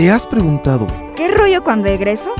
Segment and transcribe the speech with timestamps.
[0.00, 2.32] ¿Te has preguntado ¿Qué rollo cuando egreso?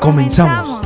[0.00, 0.82] Comenzamos.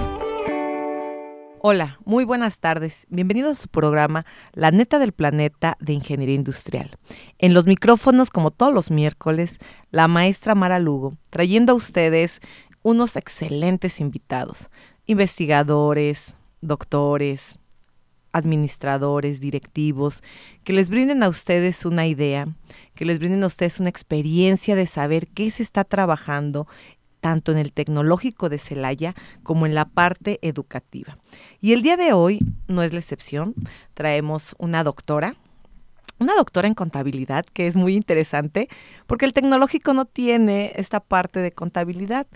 [1.63, 3.07] Hola, muy buenas tardes.
[3.09, 6.99] Bienvenidos a su programa La neta del planeta de Ingeniería Industrial.
[7.39, 9.59] En los micrófonos, como todos los miércoles,
[9.91, 12.43] la maestra Mara Lugo, trayendo a ustedes
[12.83, 14.69] unos excelentes invitados,
[15.07, 17.59] investigadores, doctores,
[18.33, 20.23] administradores, directivos,
[20.65, 22.49] que les brinden a ustedes una idea,
[22.99, 26.67] que les brinden a ustedes una experiencia de saber qué se está trabajando
[27.21, 31.17] tanto en el tecnológico de Celaya como en la parte educativa.
[31.61, 33.55] Y el día de hoy no es la excepción.
[33.95, 35.37] Traemos una doctora,
[36.19, 38.69] una doctora en contabilidad, que es muy interesante,
[39.07, 42.27] porque el tecnológico no tiene esta parte de contabilidad.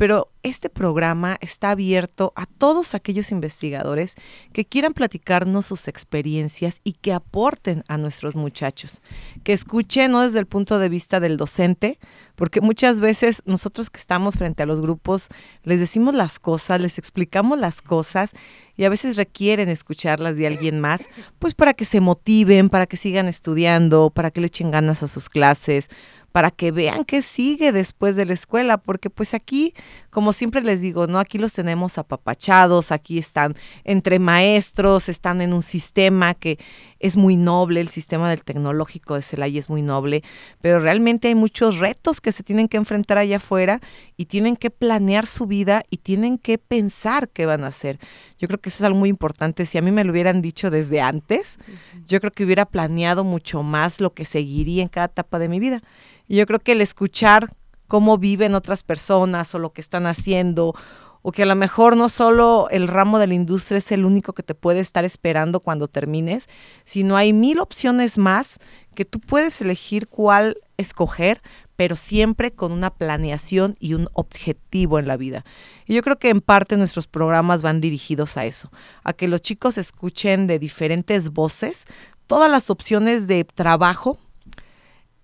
[0.00, 4.14] Pero este programa está abierto a todos aquellos investigadores
[4.54, 9.02] que quieran platicarnos sus experiencias y que aporten a nuestros muchachos,
[9.44, 11.98] que escuchen no desde el punto de vista del docente,
[12.34, 15.28] porque muchas veces nosotros que estamos frente a los grupos
[15.64, 18.30] les decimos las cosas, les explicamos las cosas
[18.78, 22.96] y a veces requieren escucharlas de alguien más, pues para que se motiven, para que
[22.96, 25.90] sigan estudiando, para que le echen ganas a sus clases,
[26.32, 29.74] para que vean qué sigue después de la escuela, porque pues aquí,
[30.10, 31.18] como siempre les digo, ¿no?
[31.18, 36.58] Aquí los tenemos apapachados, aquí están entre maestros, están en un sistema que
[37.00, 40.22] es muy noble, el sistema del tecnológico de Celaya es muy noble,
[40.60, 43.80] pero realmente hay muchos retos que se tienen que enfrentar allá afuera
[44.16, 47.98] y tienen que planear su vida y tienen que pensar qué van a hacer.
[48.38, 49.66] Yo creo que eso es algo muy importante.
[49.66, 51.58] Si a mí me lo hubieran dicho desde antes,
[52.04, 55.58] yo creo que hubiera planeado mucho más lo que seguiría en cada etapa de mi
[55.58, 55.82] vida.
[56.30, 57.48] Y yo creo que el escuchar
[57.88, 60.76] cómo viven otras personas o lo que están haciendo,
[61.22, 64.32] o que a lo mejor no solo el ramo de la industria es el único
[64.32, 66.48] que te puede estar esperando cuando termines,
[66.84, 68.60] sino hay mil opciones más
[68.94, 71.42] que tú puedes elegir cuál escoger,
[71.74, 75.44] pero siempre con una planeación y un objetivo en la vida.
[75.84, 78.70] Y yo creo que en parte nuestros programas van dirigidos a eso,
[79.02, 81.86] a que los chicos escuchen de diferentes voces
[82.28, 84.16] todas las opciones de trabajo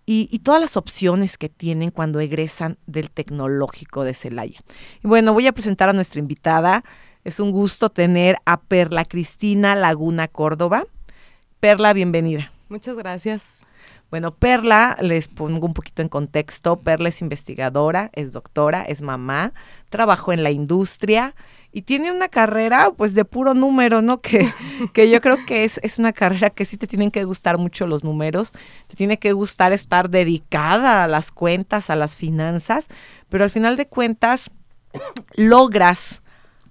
[0.06, 4.60] y, y, todas las opciones que tienen cuando egresan del tecnológico de Celaya.
[5.02, 6.84] Y bueno, voy a presentar a nuestra invitada.
[7.24, 10.84] Es un gusto tener a Perla Cristina Laguna Córdoba.
[11.58, 12.52] Perla, bienvenida.
[12.68, 13.62] Muchas gracias.
[14.10, 16.80] Bueno, Perla, les pongo un poquito en contexto.
[16.80, 19.52] Perla es investigadora, es doctora, es mamá,
[19.90, 21.34] trabajó en la industria
[21.76, 24.22] y tiene una carrera pues de puro número, ¿no?
[24.22, 24.50] Que,
[24.94, 27.86] que yo creo que es, es una carrera que sí te tienen que gustar mucho
[27.86, 28.52] los números,
[28.86, 32.88] te tiene que gustar estar dedicada a las cuentas, a las finanzas,
[33.28, 34.50] pero al final de cuentas
[35.36, 36.22] logras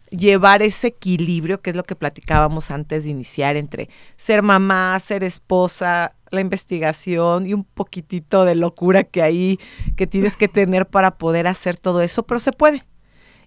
[0.09, 5.23] llevar ese equilibrio, que es lo que platicábamos antes de iniciar, entre ser mamá, ser
[5.23, 9.59] esposa, la investigación y un poquitito de locura que hay,
[9.97, 12.83] que tienes que tener para poder hacer todo eso, pero se puede.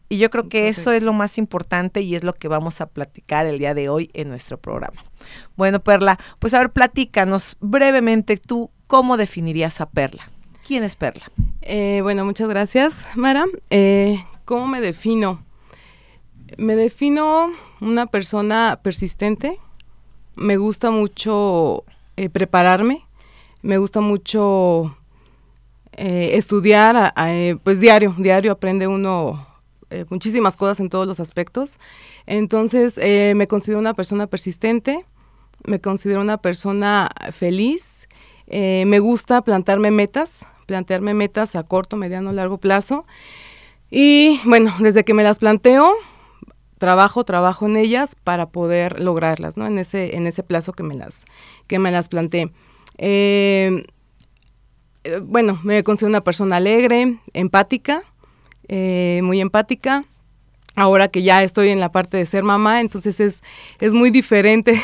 [0.08, 2.86] Y yo creo que eso es lo más importante y es lo que vamos a
[2.86, 5.02] platicar el día de hoy en nuestro programa.
[5.56, 10.30] Bueno, Perla, pues a ver, platícanos brevemente tú, ¿cómo definirías a Perla?
[10.66, 11.30] ¿Quién es Perla?
[11.60, 13.46] Eh, bueno, muchas gracias, Mara.
[13.68, 15.42] Eh, ¿Cómo me defino?
[16.56, 19.58] Me defino una persona persistente.
[20.36, 21.84] Me gusta mucho
[22.16, 23.06] eh, prepararme.
[23.60, 24.96] Me gusta mucho
[25.92, 27.12] eh, estudiar,
[27.64, 29.47] pues diario, diario aprende uno
[29.90, 31.78] eh, muchísimas cosas en todos los aspectos.
[32.26, 35.06] Entonces, eh, me considero una persona persistente,
[35.64, 38.08] me considero una persona feliz,
[38.46, 43.06] eh, me gusta plantarme metas, plantearme metas a corto, mediano, largo plazo.
[43.90, 45.94] Y bueno, desde que me las planteo,
[46.76, 49.66] trabajo, trabajo en ellas para poder lograrlas, ¿no?
[49.66, 51.24] En ese, en ese plazo que me las,
[51.66, 52.52] que me las planteé.
[55.22, 58.02] Bueno, me considero una persona alegre, empática,
[58.68, 60.04] eh, muy empática.
[60.76, 63.42] Ahora que ya estoy en la parte de ser mamá, entonces es,
[63.80, 64.80] es muy diferente,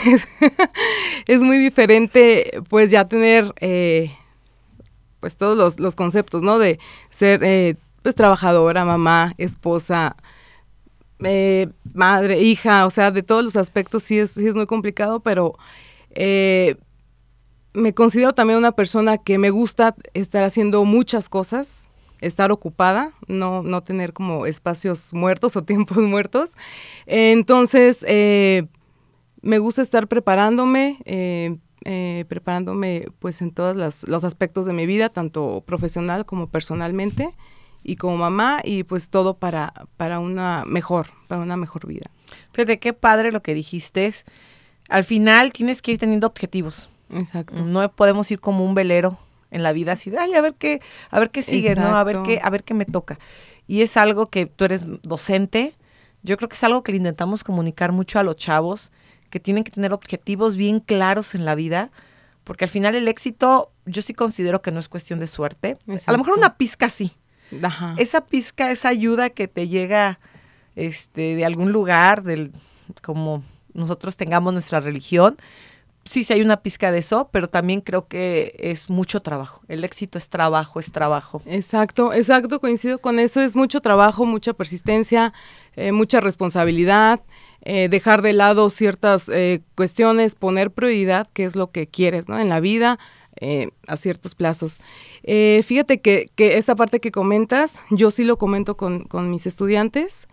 [1.27, 4.11] es, muy diferente pues ya tener eh,
[5.21, 6.59] pues todos los, los, conceptos, ¿no?
[6.59, 10.17] De ser eh, pues trabajadora, mamá, esposa,
[11.21, 15.21] eh, madre, hija, o sea, de todos los aspectos sí es, sí es muy complicado,
[15.21, 15.57] pero
[16.11, 16.77] eh,
[17.73, 21.89] me considero también una persona que me gusta estar haciendo muchas cosas,
[22.27, 26.53] estar ocupada, no, no tener como espacios muertos o tiempos muertos.
[27.07, 28.67] Entonces, eh,
[29.43, 35.09] me gusta estar preparándome, eh, eh, preparándome pues en todos los aspectos de mi vida,
[35.11, 37.35] tanto profesional como personalmente
[37.83, 42.11] y como mamá y pues todo para, para una mejor, para una mejor vida.
[42.53, 44.07] Fíjate, qué padre lo que dijiste.
[44.07, 44.25] Es,
[44.89, 46.91] al final tienes que ir teniendo objetivos.
[47.11, 47.63] Exacto.
[47.63, 49.19] No podemos ir como un velero
[49.55, 50.81] en la vida así de, ay, a ver qué,
[51.11, 51.97] a ver qué sigue, ¿no?
[51.97, 53.21] A ver qué, a ver qué me toca.
[53.69, 55.75] Y es algo que tú eres docente.
[56.25, 58.91] Yo creo que es algo que le intentamos comunicar mucho a los chavos,
[59.31, 61.93] que tienen que tener objetivos bien claros en la vida,
[62.43, 65.77] porque al final el éxito yo sí considero que no es cuestión de suerte.
[66.07, 67.13] A lo mejor una pizca sí.
[67.63, 67.95] Ajá.
[67.97, 70.19] Esa pizca, esa ayuda que te llega
[70.75, 72.51] este, de algún lugar, del,
[73.03, 75.37] como nosotros tengamos nuestra religión,
[76.05, 79.63] sí, sí hay una pizca de eso, pero también creo que es mucho trabajo.
[79.69, 81.41] El éxito es trabajo, es trabajo.
[81.47, 83.41] Exacto, exacto, coincido con eso.
[83.41, 85.33] Es mucho trabajo, mucha persistencia,
[85.77, 87.21] eh, mucha responsabilidad,
[87.63, 92.39] eh, dejar de lado ciertas eh, cuestiones, poner prioridad, que es lo que quieres, ¿no?
[92.39, 92.99] En la vida,
[93.89, 94.81] a ciertos plazos.
[95.25, 100.29] Fíjate que, que, esta parte que comentas, yo sí lo comento con, con mis estudiantes.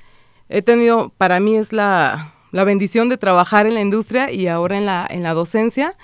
[0.50, 4.78] He tenido, para mí es la, la, bendición de trabajar en la industria y ahora
[4.78, 5.98] en la, en la docencia.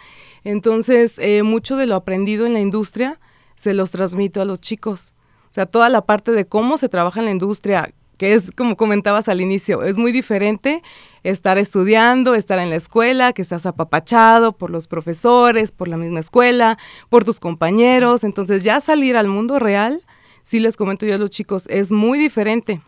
[0.44, 3.20] Entonces, eh, mucho de lo aprendido en la industria
[3.58, 5.14] se los transmito a los chicos.
[5.50, 8.78] O sea, toda la parte de cómo se trabaja en la industria, que es como
[8.78, 10.84] comentabas al inicio, es muy diferente
[11.24, 16.20] estar estudiando, estar en la escuela, que estás apapachado por los profesores, por la misma
[16.20, 16.78] escuela,
[17.10, 18.24] por tus compañeros.
[18.24, 20.06] Entonces ya salir al mundo real,
[20.44, 22.82] sí les comento yo a los chicos, es muy diferente.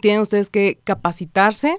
[0.00, 1.78] Tienen ustedes que capacitarse.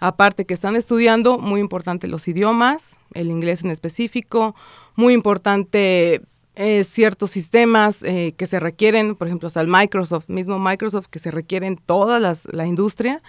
[0.00, 4.54] Aparte que están estudiando, muy importante los idiomas, el inglés en específico,
[4.94, 6.20] muy importante
[6.54, 11.18] eh, ciertos sistemas eh, que se requieren, por ejemplo, hasta el Microsoft, mismo Microsoft, que
[11.18, 13.22] se requieren toda las, la industria.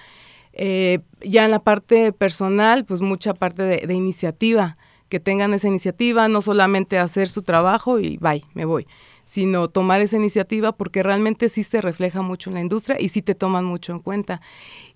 [0.54, 4.78] Eh, ya en la parte personal, pues mucha parte de, de, iniciativa,
[5.08, 8.88] que tengan esa iniciativa, no solamente hacer su trabajo y bye, me voy,
[9.28, 13.22] sino tomar esa iniciativa porque realmente sí se refleja mucho en la industria y sí
[13.22, 14.40] te toman mucho en cuenta.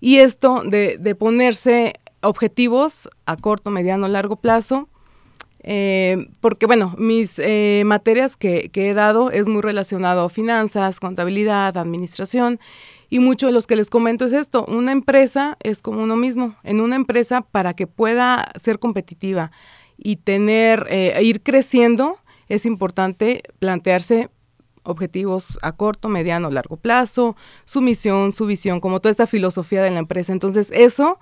[0.00, 4.88] Y esto de, de ponerse objetivos a corto, mediano, largo plazo,
[5.64, 10.98] eh, porque bueno, mis eh, materias que, que, he dado es muy relacionado a finanzas,
[10.98, 12.58] contabilidad, administración,
[13.10, 16.56] y mucho de los que les comento es esto, una empresa es como uno mismo,
[16.62, 19.52] en una empresa para que pueda ser competitiva
[19.98, 22.16] y tener, eh, ir creciendo,
[22.52, 24.28] es importante plantearse
[24.82, 27.34] objetivos a corto, mediano, largo plazo,
[27.64, 30.32] su misión, su visión, como toda esta filosofía de la empresa.
[30.32, 31.18] Entonces, eso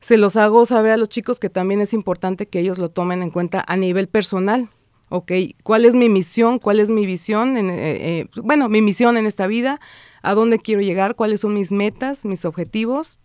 [0.00, 3.22] se los hago saber a los chicos que también es importante que ellos lo tomen
[3.22, 4.70] en cuenta a nivel personal.
[5.08, 5.30] ¿Ok?
[5.62, 6.58] ¿Cuál es mi misión?
[6.58, 7.58] ¿Cuál es mi visión?
[7.58, 9.78] En, eh, eh, bueno, mi misión en esta vida,
[10.22, 13.18] a dónde quiero llegar, cuáles son mis metas, mis objetivos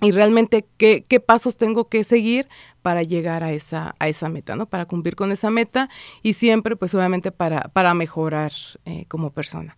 [0.00, 2.48] y realmente qué, qué pasos tengo que seguir
[2.82, 4.66] para llegar a esa, a esa meta, ¿no?
[4.66, 5.88] Para cumplir con esa meta
[6.22, 8.52] y siempre, pues obviamente, para, para mejorar
[8.84, 9.76] eh, como persona.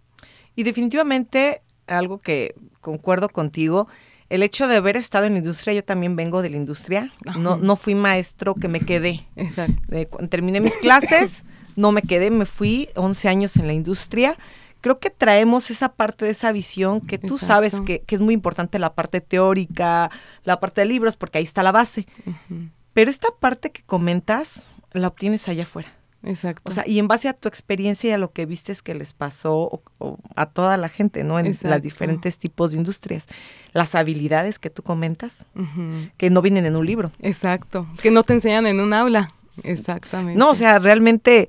[0.57, 3.89] Y definitivamente, algo que concuerdo contigo,
[4.29, 7.57] el hecho de haber estado en la industria, yo también vengo de la industria, no,
[7.57, 9.25] no fui maestro que me quedé.
[9.37, 9.81] Exacto.
[9.91, 11.45] Eh, terminé mis clases,
[11.77, 14.37] no me quedé, me fui 11 años en la industria.
[14.81, 17.47] Creo que traemos esa parte de esa visión que tú Exacto.
[17.47, 20.11] sabes que, que, es muy importante, la parte teórica,
[20.45, 22.07] la parte de libros, porque ahí está la base.
[22.27, 22.71] Uh -huh.
[22.93, 25.93] Pero esta parte que comentas, la obtienes allá afuera.
[26.25, 26.63] Exacto.
[26.65, 29.13] O sea, y en base a tu experiencia y a lo que vistes que les
[29.13, 31.39] pasó o, o a toda la gente, ¿no?
[31.39, 31.69] En Exacto.
[31.69, 33.29] las diferentes tipos de industrias.
[33.73, 36.13] Las habilidades que tú comentas, uh -huh.
[36.17, 37.13] que no vienen en un libro.
[37.23, 37.87] Exacto.
[38.03, 39.29] Que no te enseñan en un aula.
[39.63, 40.39] Exactamente.
[40.39, 41.49] No, o sea, realmente,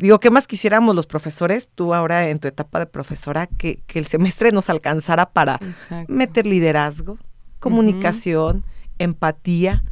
[0.00, 1.68] digo, ¿qué más quisiéramos los profesores?
[1.74, 6.12] Tú ahora en tu etapa de profesora, que, que el semestre nos alcanzara para Exacto.
[6.12, 7.18] meter liderazgo,
[7.58, 8.94] comunicación, uh -huh.
[8.98, 9.84] empatía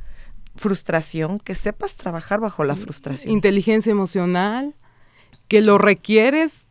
[0.57, 3.33] frustración, que sepas trabajar bajo la frustración.
[3.33, 4.75] Inteligencia emocional,
[5.47, 6.67] que lo requieres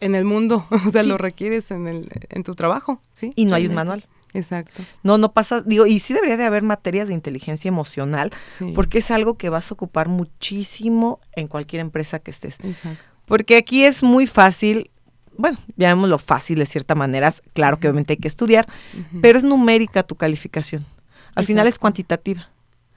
[0.00, 1.08] en el mundo, o sea, sí.
[1.08, 3.32] lo requieres en, el, en tu trabajo, ¿sí?
[3.36, 4.04] Y no hay un manual.
[4.36, 4.82] Exacto.
[5.02, 8.72] No, no pasa, digo, y sí debería de haber materias de inteligencia emocional, sí.
[8.74, 12.58] porque es algo que vas a ocupar muchísimo en cualquier empresa que estés.
[12.62, 13.02] Exacto.
[13.24, 14.90] Porque aquí es muy fácil,
[15.36, 19.20] bueno, llamémoslo fácil de cierta manera, claro que obviamente hay que estudiar, uh -huh.
[19.22, 20.82] pero es numérica tu calificación.
[20.82, 21.46] Al Exacto.
[21.46, 22.48] final es cuantitativa.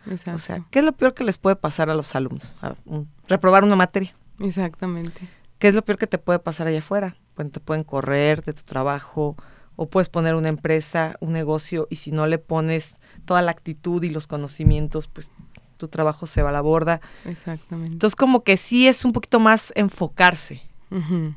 [0.06, 0.36] Exacto.
[0.36, 2.56] O sea, ¿qué es lo peor que les puede pasar a los alumnos?
[2.62, 4.14] A un, reprobar una materia.
[4.40, 5.28] Exactamente.
[5.58, 7.16] ¿Qué es lo peor que te puede pasar allá afuera?
[7.36, 9.36] Bueno, te pueden correr de tu trabajo
[9.82, 14.04] o puedes poner una empresa, un negocio, y si no le pones toda la actitud
[14.04, 15.32] y los conocimientos, pues
[15.78, 17.00] tu trabajo se va a la borda.
[17.24, 17.94] Exactamente.
[17.94, 20.64] Entonces, como que sí es un poquito más enfocarse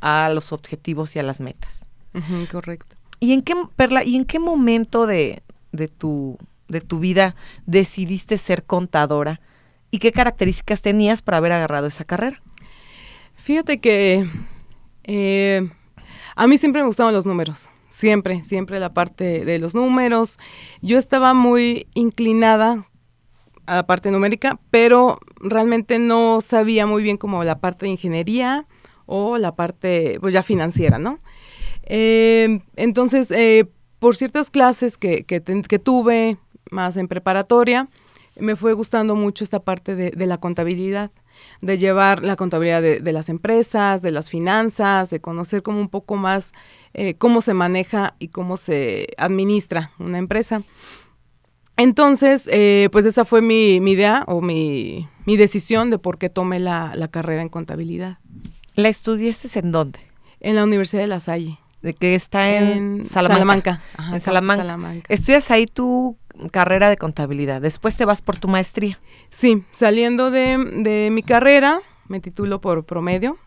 [0.00, 1.86] a los objetivos y a las metas.
[2.50, 2.96] correcto.
[3.20, 8.38] ¿Y en qué, Perla, y en qué momento de, de, tu, de tu vida decidiste
[8.38, 9.40] ser contadora?
[9.92, 12.42] ¿Y qué características tenías para haber agarrado esa carrera?
[13.36, 14.28] Fíjate que
[15.04, 15.70] eh,
[16.34, 17.68] a mí siempre me gustaban los números.
[17.92, 20.38] Siempre, siempre la parte de los números.
[20.80, 22.86] Yo estaba muy inclinada
[23.66, 28.66] a la parte numérica, pero realmente no sabía muy bien como la parte de ingeniería
[29.06, 31.18] o la parte, pues ya financiera, ¿no?
[31.84, 33.66] Eh, entonces, eh,
[33.98, 35.40] por ciertas clases que, que,
[35.78, 36.38] tuve,
[36.70, 37.88] más en preparatoria,
[38.40, 41.10] me fue gustando mucho esta parte de la contabilidad,
[41.60, 45.88] de llevar la contabilidad de, de las empresas, de las finanzas, de conocer como un
[45.88, 46.52] poco más
[46.94, 50.62] eh, cómo se maneja y cómo se administra una empresa.
[51.76, 56.28] Entonces, eh, pues esa fue mi, mi idea o mi, mi decisión de por qué
[56.28, 58.18] tomé la, la carrera en contabilidad.
[58.74, 59.98] ¿La estudiaste en dónde?
[60.40, 61.58] En la Universidad de La Salle.
[61.80, 63.34] De que está en, Salamanca.
[63.34, 63.82] Salamanca.
[63.96, 64.62] Ajá, En Salamanca.
[64.62, 65.06] Salamanca.
[65.08, 66.16] Estudias ahí tu
[66.50, 67.60] carrera de contabilidad.
[67.60, 68.98] Después te vas por tu maestría.
[69.30, 73.38] Sí, saliendo de, de mi carrera, me titulo por promedio.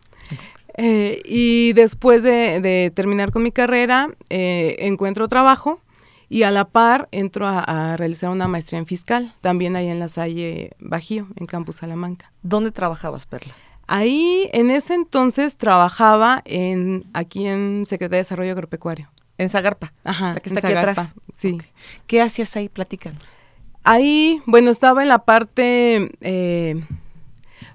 [0.78, 5.80] eh, y después de, de terminar con mi carrera, eh, encuentro trabajo
[6.28, 10.00] y a la par entro a, a realizar una maestría en fiscal, también ahí en
[10.00, 12.32] la Salle Bajío, en Campus Salamanca.
[12.42, 13.54] ¿Dónde trabajabas, Perla?
[13.88, 19.12] Ahí, en ese entonces, trabajaba en, aquí en Secretaría de Desarrollo Agropecuario.
[19.38, 19.94] En Zagarpa.
[20.04, 21.16] Ajá, La que está aquí Zagarpa, atrás.
[21.36, 21.58] Sí.
[22.08, 22.70] ¿Qué hacías ahí?
[22.70, 23.38] Platícanos.
[23.84, 26.84] Ahí, bueno, estaba en la parte, eh,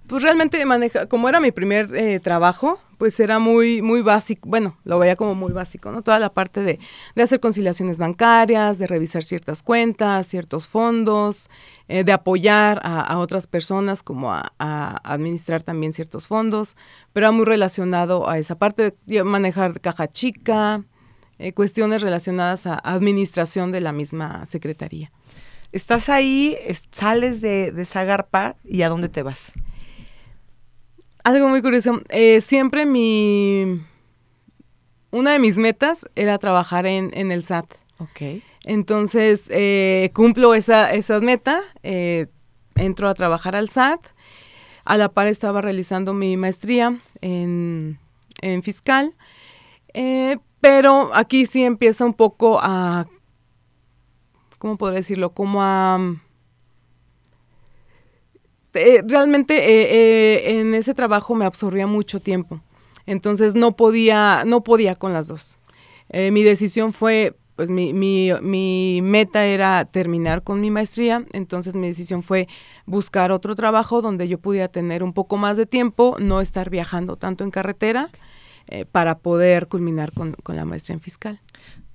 [0.07, 4.76] pues realmente maneja, como era mi primer eh, trabajo, pues era muy, muy básico, bueno,
[4.85, 6.02] lo veía como muy básico, ¿no?
[6.02, 6.81] Toda la parte de,
[7.14, 11.49] de hacer conciliaciones bancarias, de revisar ciertas cuentas, ciertos fondos,
[11.88, 16.76] eh, de apoyar a, a otras personas como a, a administrar también ciertos fondos,
[17.12, 20.83] pero era muy relacionado a esa parte de manejar caja chica,
[21.40, 25.11] eh, cuestiones relacionadas a administración de la misma secretaría.
[25.73, 29.52] Estás ahí, es- sales de, de Zagarpa y ¿a dónde te vas?
[31.25, 32.00] Algo muy curioso.
[32.09, 33.80] eh, siempre mi.
[35.11, 37.66] Una de mis metas era trabajar en, en el SAT.
[37.99, 38.42] Ok.
[38.64, 41.61] Entonces, eh, cumplo esa, esa meta.
[41.82, 42.26] eh,
[42.76, 44.00] entro a trabajar al SAT.
[44.85, 47.99] A la par estaba realizando mi maestría en,
[48.40, 49.14] en fiscal.
[50.61, 53.07] Pero aquí sí empieza un poco a.
[54.59, 55.33] ¿Cómo podría decirlo?
[55.33, 55.99] Como a.
[58.75, 62.61] eh, realmente eh, eh, en ese trabajo me absorbía mucho tiempo.
[63.07, 65.59] Entonces no podía, no podía con las dos.
[66.12, 71.87] Mi decisión fue, pues mi, mi, mi meta era terminar con mi maestría, entonces mi
[71.87, 72.49] decisión fue
[72.85, 77.14] buscar otro trabajo donde yo pudiera tener un poco más de tiempo, no estar viajando
[77.17, 78.11] tanto en carretera,
[78.71, 81.41] eh, para poder culminar con, con la maestría en fiscal.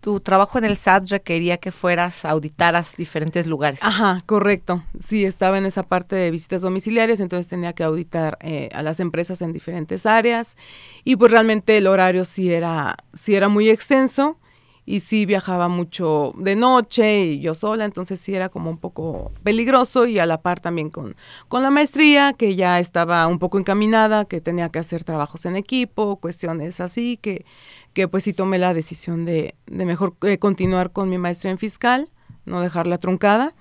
[0.01, 3.79] Tu trabajo en el SAT requería que fueras, auditaras diferentes lugares.
[3.81, 4.83] Ajá, correcto.
[4.99, 8.99] Sí, estaba en esa parte de visitas domiciliarias, entonces tenía que auditar eh, a las
[8.99, 10.57] empresas en diferentes áreas
[11.03, 14.37] y pues realmente el horario sí era, sí era muy extenso
[14.85, 19.31] y sí viajaba mucho de noche y yo sola, entonces sí era como un poco
[19.43, 21.15] peligroso y a la par también con,
[21.47, 25.55] con la maestría que ya estaba un poco encaminada, que tenía que hacer trabajos en
[25.55, 27.45] equipo, cuestiones así, que,
[27.93, 31.57] que pues sí tomé la decisión de, de mejor eh, continuar con mi maestría en
[31.57, 32.09] fiscal,
[32.45, 33.53] no dejarla truncada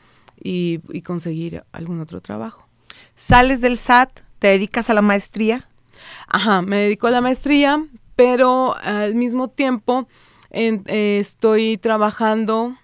[0.42, 2.68] y, y conseguir algún otro trabajo.
[3.14, 5.66] Sales del SAT, te dedicas a la maestría.
[6.28, 7.82] Ajá, me dedico a la maestría,
[8.14, 10.06] pero al mismo tiempo
[10.54, 12.74] en- eh, estoy trabajando,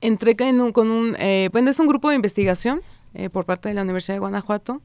[0.00, 2.80] entré en un- con un, eh, bueno, es un grupo de investigación
[3.14, 4.82] eh, por parte de la Universidad de Guanajuato,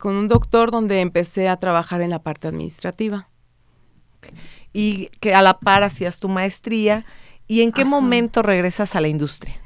[0.00, 3.28] con un doctor donde empecé a trabajar en la parte administrativa.
[4.72, 7.04] y que a la par hacías tu maestría.
[7.46, 7.90] ¿Y en qué Ajá.
[7.90, 9.60] momento regresas a la industria?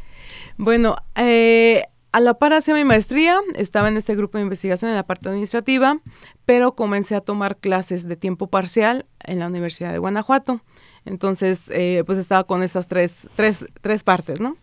[0.57, 1.85] Bueno, eh,
[2.17, 5.29] a la par hacía mi maestría, estaba en este grupo de investigación en la parte
[5.29, 5.99] administrativa,
[6.47, 10.63] pero comencé a tomar clases de tiempo parcial en la Universidad de Guanajuato.
[11.05, 14.57] Entonces, eh, pues estaba con esas tres, tres, tres partes, ¿no?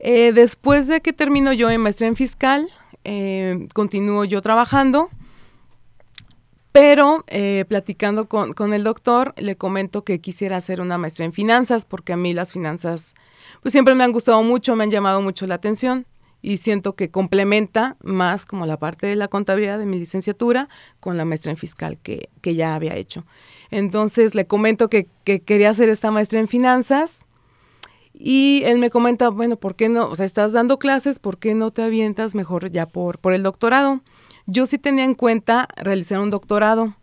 [0.00, 2.68] Eh, después de que termino yo en maestría en fiscal,
[3.04, 5.10] eh, continúo yo trabajando,
[6.72, 7.24] pero
[7.68, 12.14] platicando con, con el doctor, le comento que quisiera hacer una maestría en finanzas, porque
[12.14, 13.14] a mí las finanzas
[13.62, 16.06] pues siempre me han gustado mucho, me han llamado mucho la atención
[16.42, 20.68] y siento que complementa más como la parte de la contabilidad de mi licenciatura
[21.00, 23.24] con la maestra en fiscal que, ya había hecho.
[23.70, 27.26] Entonces le comento que, quería hacer esta maestra en finanzas
[28.12, 30.08] y él me comenta, bueno, ¿por qué no?
[30.08, 33.42] O sea, estás dando clases, ¿por qué no te avientas mejor ya por, por el
[33.42, 34.00] doctorado?
[34.46, 36.94] Yo sí tenía en cuenta realizar un doctorado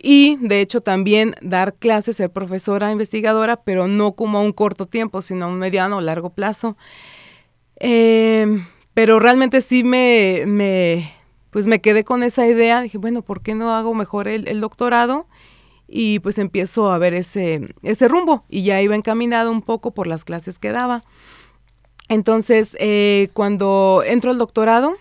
[0.00, 4.86] y de hecho también dar clases, ser profesora investigadora, pero no como a un corto
[4.86, 6.76] tiempo, sino a un mediano o largo plazo.
[7.80, 11.12] Em, pero realmente sí me, me,
[11.50, 12.82] pues me quedé con esa idea.
[12.82, 15.26] Dije, bueno, ¿por qué no hago mejor el, doctorado?
[15.86, 20.06] Y pues empiezo a ver ese, ese rumbo y ya iba encaminado un poco por
[20.06, 21.04] las clases que daba.
[22.08, 24.96] Entonces, eh, cuando entro al doctorado,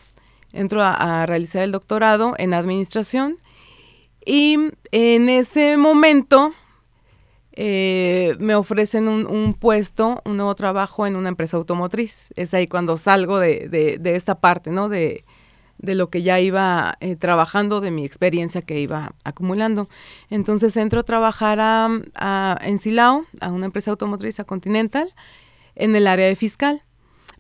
[0.53, 3.37] entro a, realizar el doctorado en administración
[4.25, 4.57] y
[4.91, 6.53] en ese momento
[7.59, 12.27] eh, me ofrecen un, puesto, un nuevo trabajo en una empresa automotriz.
[12.35, 14.89] Es ahí cuando salgo de, esta parte, ¿no?
[14.89, 15.25] De,
[15.79, 19.89] lo que ya iba eh, trabajando, de mi experiencia que iba acumulando.
[20.29, 25.11] Entonces entro a trabajar a, en Silao, a una empresa automotriz, a Continental,
[25.73, 26.83] en el área de fiscal.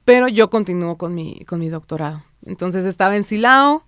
[0.03, 2.23] Pero yo continúo con mi, con mi doctorado.
[2.43, 3.83] Entonces estaba en Silao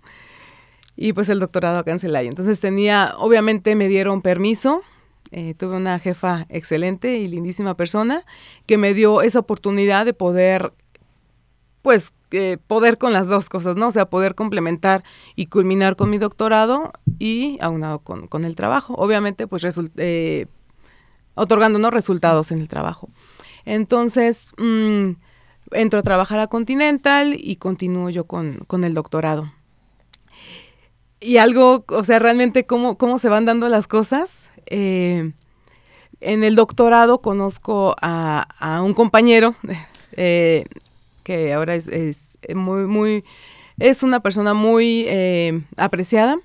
[0.96, 2.30] y pues el doctorado acá en Celaya.
[2.30, 4.84] Entonces tenía, obviamente me dieron permiso
[5.32, 8.26] eh, tuve una jefa excelente y lindísima persona
[8.66, 10.74] que me dio esa oportunidad de poder,
[11.82, 12.14] pues,
[12.68, 13.88] poder con las dos cosas, ¿no?
[13.88, 15.04] O sea, poder complementar
[15.36, 18.96] y culminar con mi doctorado y aunado con, con el trabajo.
[18.96, 19.64] Obviamente, pues,
[19.98, 20.48] eh,
[21.36, 23.10] otorgándonos resultados en el trabajo.
[23.66, 25.12] Entonces, mm,
[25.72, 29.52] entro a trabajar a Continental y continúo yo con, con el doctorado
[31.22, 34.50] y algo, o sea, realmente cómo, cómo se van dando las cosas.
[34.68, 35.32] Eh,
[36.22, 39.56] en el doctorado conozco a, un compañero
[40.14, 40.66] eh,
[41.24, 43.24] que ahora es, muy, muy,
[43.80, 46.40] es una persona muy eh, apreciada.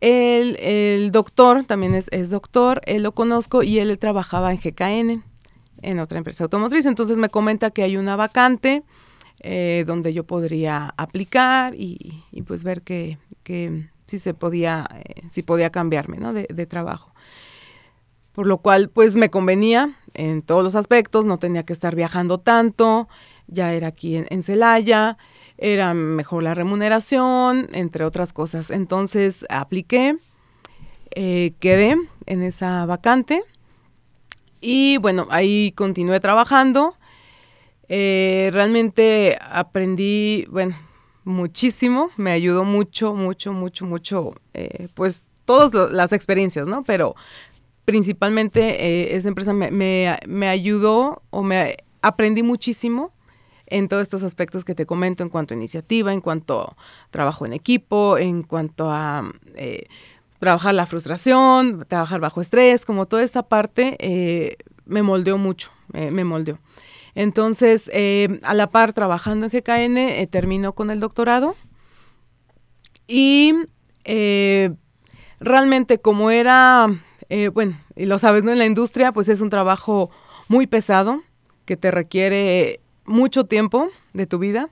[0.00, 5.24] El, doctor también es, es, doctor, él lo conozco y él trabajaba en GKN,
[5.82, 6.86] en otra empresa automotriz.
[6.86, 8.82] Entonces me comenta que hay una vacante
[9.86, 14.88] donde yo podría aplicar y, y pues ver que, que si se podía,
[15.30, 16.32] si podía cambiarme ¿no?
[16.32, 17.12] de, de trabajo
[18.36, 22.36] por lo cual pues me convenía en todos los aspectos, no tenía que estar viajando
[22.38, 23.08] tanto,
[23.46, 25.16] ya era aquí en, Celaya,
[25.56, 28.70] era mejor la remuneración, entre otras cosas.
[28.70, 30.18] Entonces apliqué,
[31.12, 33.42] eh, quedé en esa vacante
[34.60, 36.94] y bueno, ahí continué trabajando.
[37.88, 40.76] Eh, realmente aprendí, bueno,
[41.26, 46.84] muchísimo, me ayudó mucho, mucho, mucho, mucho, eh, pues todas las experiencias, ¿no?
[46.84, 47.16] Pero
[47.84, 53.12] principalmente eh, esa empresa me, ayudó o me aprendí muchísimo
[53.66, 56.76] en todos estos aspectos que te comento en cuanto a iniciativa, en cuanto a
[57.10, 59.88] trabajo en equipo, en cuanto a eh,
[60.38, 66.58] trabajar la frustración, trabajar bajo estrés, como toda esta parte me moldeó mucho, me moldeó.
[67.16, 67.90] Entonces,
[68.42, 71.56] a la par, trabajando en GKN, terminó con el doctorado
[73.08, 73.54] y
[75.40, 76.88] realmente como era
[77.28, 78.52] eh, bueno, y lo sabes, ¿no?
[78.52, 80.10] En la industria, pues es un trabajo
[80.48, 81.22] muy pesado
[81.64, 84.70] que te requiere mucho tiempo de tu vida,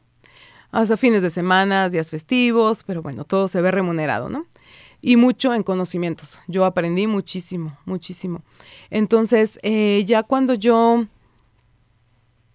[0.70, 4.46] hasta fines de semana, días festivos, pero bueno, todo se ve remunerado, ¿no?
[5.00, 6.38] Y mucho en conocimientos.
[6.48, 8.42] Yo aprendí muchísimo, muchísimo.
[8.90, 11.06] Entonces, eh, ya cuando yo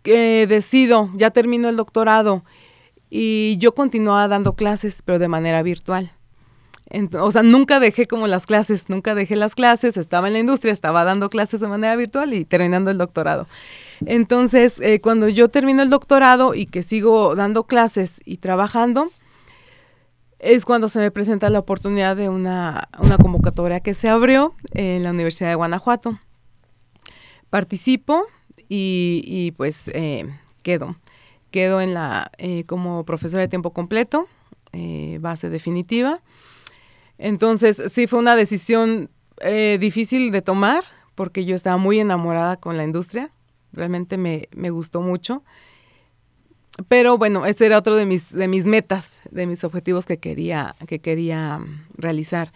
[0.04, 2.44] eh, decido, ya termino el doctorado
[3.10, 6.12] y yo continuaba dando clases, pero de manera virtual
[7.22, 10.74] o sea, nunca dejé como las clases, nunca dejé las clases, estaba en la industria,
[10.74, 13.48] estaba dando clases de manera virtual y terminando el doctorado.
[14.06, 19.10] Entonces, eh, cuando yo termino el doctorado y que sigo dando clases y trabajando,
[20.40, 22.90] es cuando se me presenta la oportunidad de una,
[23.22, 26.18] convocatoria que se abrió en la Universidad de Guanajuato.
[27.50, 28.26] Participo
[28.70, 30.28] y, pues eh,
[30.62, 30.96] quedo.
[31.52, 34.28] Quedo en la, eh, como profesora de tiempo completo,
[35.20, 36.22] base definitiva.
[37.18, 39.10] Entonces, sí fue una decisión
[39.42, 40.84] eh, difícil de tomar
[41.16, 43.30] porque yo estaba muy enamorada con la industria,
[43.74, 45.44] realmente me, gustó mucho.
[46.88, 50.76] Pero bueno, ese era otro de mis, de mis metas, de mis objetivos que quería,
[50.88, 51.60] que quería
[51.98, 52.54] realizar.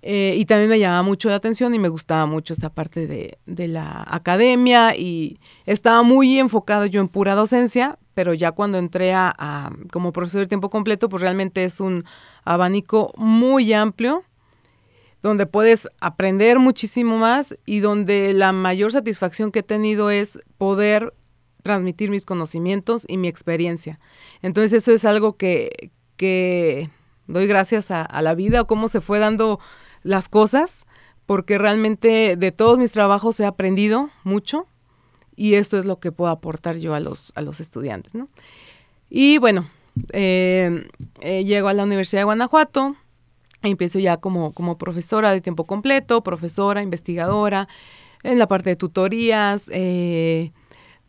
[0.00, 3.38] Eh, y también me llamaba mucho la atención y me gustaba mucho esta parte de,
[3.46, 9.12] de, la academia y estaba muy enfocado yo en pura docencia, pero ya cuando entré
[9.12, 12.04] a, como profesor de tiempo completo, pues realmente es un
[12.44, 14.22] abanico muy amplio
[15.22, 21.12] donde puedes aprender muchísimo más y donde la mayor satisfacción que he tenido es poder
[21.62, 23.98] transmitir mis conocimientos y mi experiencia.
[24.42, 26.88] Entonces eso es algo que, que
[27.26, 29.58] doy gracias a, a la vida o cómo se fue dando
[30.02, 30.86] las cosas,
[31.26, 34.66] porque realmente de todos mis trabajos he aprendido mucho
[35.36, 38.14] y esto es lo que puedo aportar yo a los, a los estudiantes.
[38.14, 38.28] ¿no?
[39.08, 39.68] Y bueno,
[40.12, 40.88] eh,
[41.20, 42.96] eh, llego a la Universidad de Guanajuato,
[43.62, 47.68] empiezo ya como, como profesora de tiempo completo, profesora, investigadora,
[48.22, 50.52] en la parte de tutorías, eh,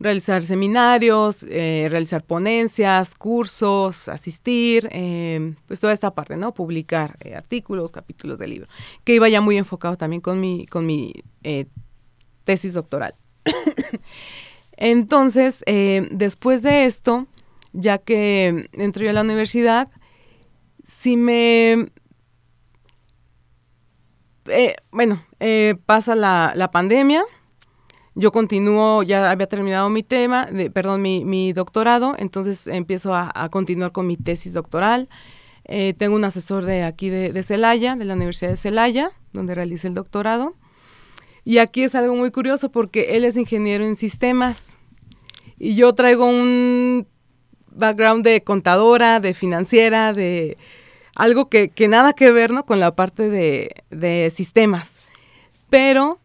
[0.00, 4.88] realizar seminarios, realizar ponencias, cursos, asistir,
[5.66, 6.52] pues toda esta parte, ¿no?
[6.52, 8.68] Publicar artículos, capítulos de libro,
[9.04, 11.12] que iba ya muy enfocado también con mi, con mi
[12.44, 13.14] tesis doctoral.
[14.76, 17.26] Entonces, eh, después de esto,
[17.72, 19.88] ya que entré a la universidad,
[20.82, 21.90] sí me...
[24.46, 27.22] Eh, bueno, eh, pasa la, pandemia,
[28.14, 34.06] yo continúo, ya había terminado mi tema, perdón, mi, doctorado, entonces empiezo a, continuar con
[34.06, 35.08] mi tesis doctoral.
[35.98, 39.88] tengo un asesor de aquí de, de Celaya, de la Universidad de Celaya, donde realicé
[39.88, 40.54] el doctorado.
[41.44, 44.74] Y aquí es algo muy curioso porque él es ingeniero en sistemas
[45.60, 47.06] y yo traigo un
[47.70, 50.56] background de contadora, de financiera, de
[51.14, 52.64] algo que, nada que ver ¿no?
[52.64, 55.00] con la parte de, sistemas.
[55.68, 56.18] Pero,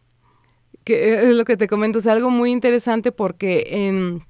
[0.85, 4.23] que es lo que te comento, es algo muy interesante porque en,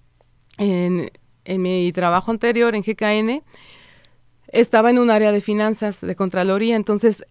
[0.58, 1.12] en,
[1.44, 3.44] en mi trabajo anterior en GKN
[4.48, 7.26] estaba en un área de finanzas, de Contraloría, entonces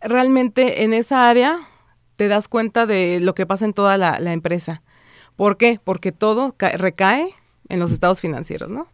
[0.00, 1.60] realmente en esa área
[2.16, 4.82] te das cuenta de lo que pasa en toda la, empresa.
[5.36, 5.80] ¿Por qué?
[5.82, 7.28] Porque todo recae
[7.68, 8.86] en los estados financieros, ¿no?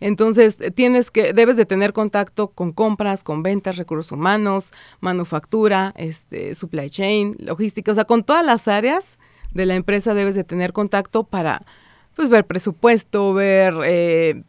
[0.00, 6.54] Entonces, tienes que, debes de tener contacto con compras, con ventas, recursos humanos, manufactura, este,
[6.54, 9.18] supply chain, logística, o sea, con todas las áreas
[9.54, 11.62] de la empresa debes de tener contacto para,
[12.14, 14.42] pues, ver presupuesto, ver eh,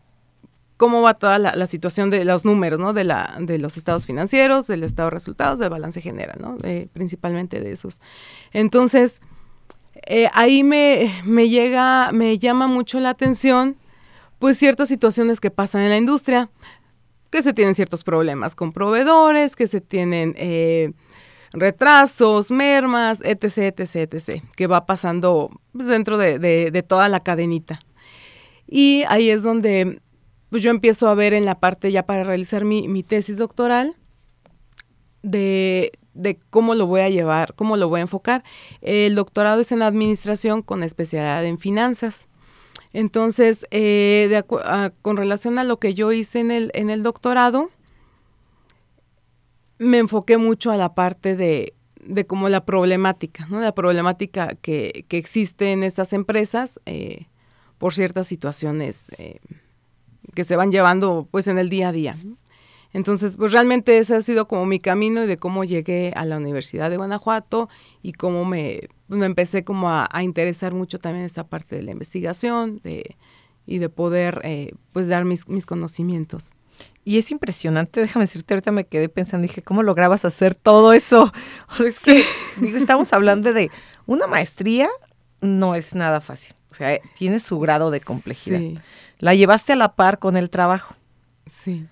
[0.78, 2.94] cómo va toda la, situación de los números, ¿no?
[2.94, 6.58] De, la, de los estados financieros, del estado de resultados, del balance general, ¿no?
[6.94, 8.00] principalmente de esos.
[8.54, 9.22] Entonces,
[10.06, 13.76] eh, ahí me, me llega, me llama mucho la atención,
[14.40, 16.50] pues ciertas situaciones que pasan en la industria,
[17.30, 20.94] que se tienen ciertos problemas con proveedores, que se tienen eh,
[21.52, 27.80] retrasos, mermas, etc., etc., etc., que va pasando pues, dentro de, de toda la cadenita.
[28.68, 30.02] Y ahí es donde
[30.50, 33.96] pues yo empiezo a ver en la parte ya para realizar mi, tesis doctoral
[35.24, 35.92] de,
[36.50, 38.44] cómo lo voy a llevar, cómo lo voy a enfocar.
[38.82, 42.28] El doctorado es en administración con especialidad en finanzas.
[42.94, 44.44] Entonces, eh,
[45.02, 46.52] con relación a lo que yo hice en
[46.90, 47.70] el, doctorado,
[49.78, 53.60] me enfoqué mucho a la parte de, de como la problemática, ¿no?
[53.60, 57.28] La problemática que, existe en estas empresas eh,
[57.78, 59.40] por ciertas situaciones eh,
[60.34, 62.16] que se van llevando pues en el día a día.
[62.94, 66.38] Entonces, pues realmente ese ha sido como mi camino y de cómo llegué a la
[66.38, 67.70] Universidad de Guanajuato
[68.02, 72.80] y cómo me, me empecé como a, interesar mucho también esta parte de la investigación
[72.84, 73.16] de,
[73.66, 76.52] y de poder eh, pues dar mis, mis conocimientos.
[77.04, 81.32] Y es impresionante, déjame decirte, ahorita me quedé pensando, dije, ¿cómo lograbas hacer todo eso?
[81.86, 82.24] Es que,
[82.60, 83.72] digo, estamos hablando de
[84.06, 84.90] una maestría,
[85.42, 86.56] no es nada fácil.
[86.72, 88.60] O sea, tiene su grado de complejidad.
[88.60, 88.78] Sí
[89.20, 90.96] la llevaste a la par con el trabajo.
[91.52, 91.88] Sí.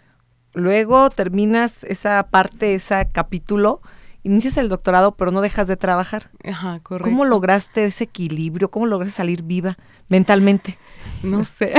[0.54, 3.82] Luego terminas esa parte, ese capítulo,
[4.26, 6.32] inicias el doctorado, pero no dejas de trabajar.
[6.44, 7.10] Ajá, correcto.
[7.10, 8.72] ¿Cómo lograste ese equilibrio?
[8.72, 9.78] ¿Cómo lograste salir viva
[10.10, 10.78] mentalmente?
[11.24, 11.74] No sé.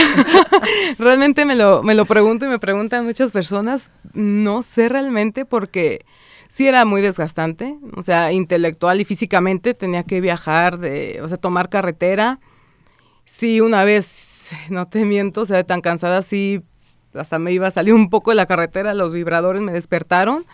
[0.98, 3.90] realmente me lo, me lo pregunto y me preguntan muchas personas.
[4.14, 6.06] No sé realmente porque
[6.48, 11.36] sí era muy desgastante, o sea, intelectual y físicamente tenía que viajar, de, o sea,
[11.38, 12.38] tomar carretera.
[13.24, 16.62] Sí, una vez no te miento, o sea, tan cansada así,
[17.12, 20.44] hasta me iba a salir un poco de la carretera, los vibradores me despertaron.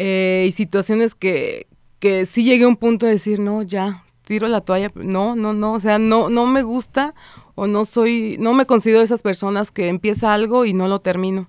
[0.00, 1.66] Eh, y situaciones que,
[1.98, 5.52] que sí llegué a un punto de decir, no, ya, tiro la toalla, no, no,
[5.52, 7.16] no, o sea, no, no me gusta
[7.56, 11.48] o no soy, no me considero esas personas que empieza algo y no lo termino.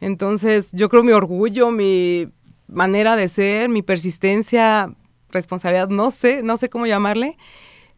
[0.00, 2.28] Entonces, yo creo mi orgullo, mi
[2.68, 4.94] manera de ser, mi persistencia,
[5.30, 7.36] responsabilidad, no sé, no sé cómo llamarle,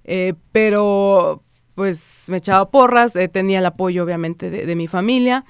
[0.05, 1.43] eh, pero,
[1.75, 5.45] pues me echaba porras, eh, tenía el apoyo obviamente de, mi familia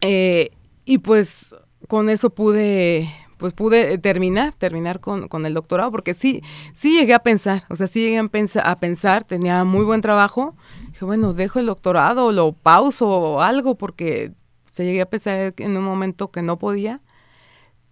[0.00, 0.52] eh,
[0.86, 1.54] y pues
[1.88, 3.12] con eso pude
[3.44, 7.76] pues pude terminar, terminar con, con, el doctorado, porque sí, sí llegué a pensar, o
[7.76, 10.54] sea, sí llegué a, pensar, a pensar, tenía muy buen trabajo,
[10.88, 14.32] dije, bueno, dejo el doctorado, lo pauso o algo, porque
[14.64, 17.02] se llegué a pensar en un momento que no podía,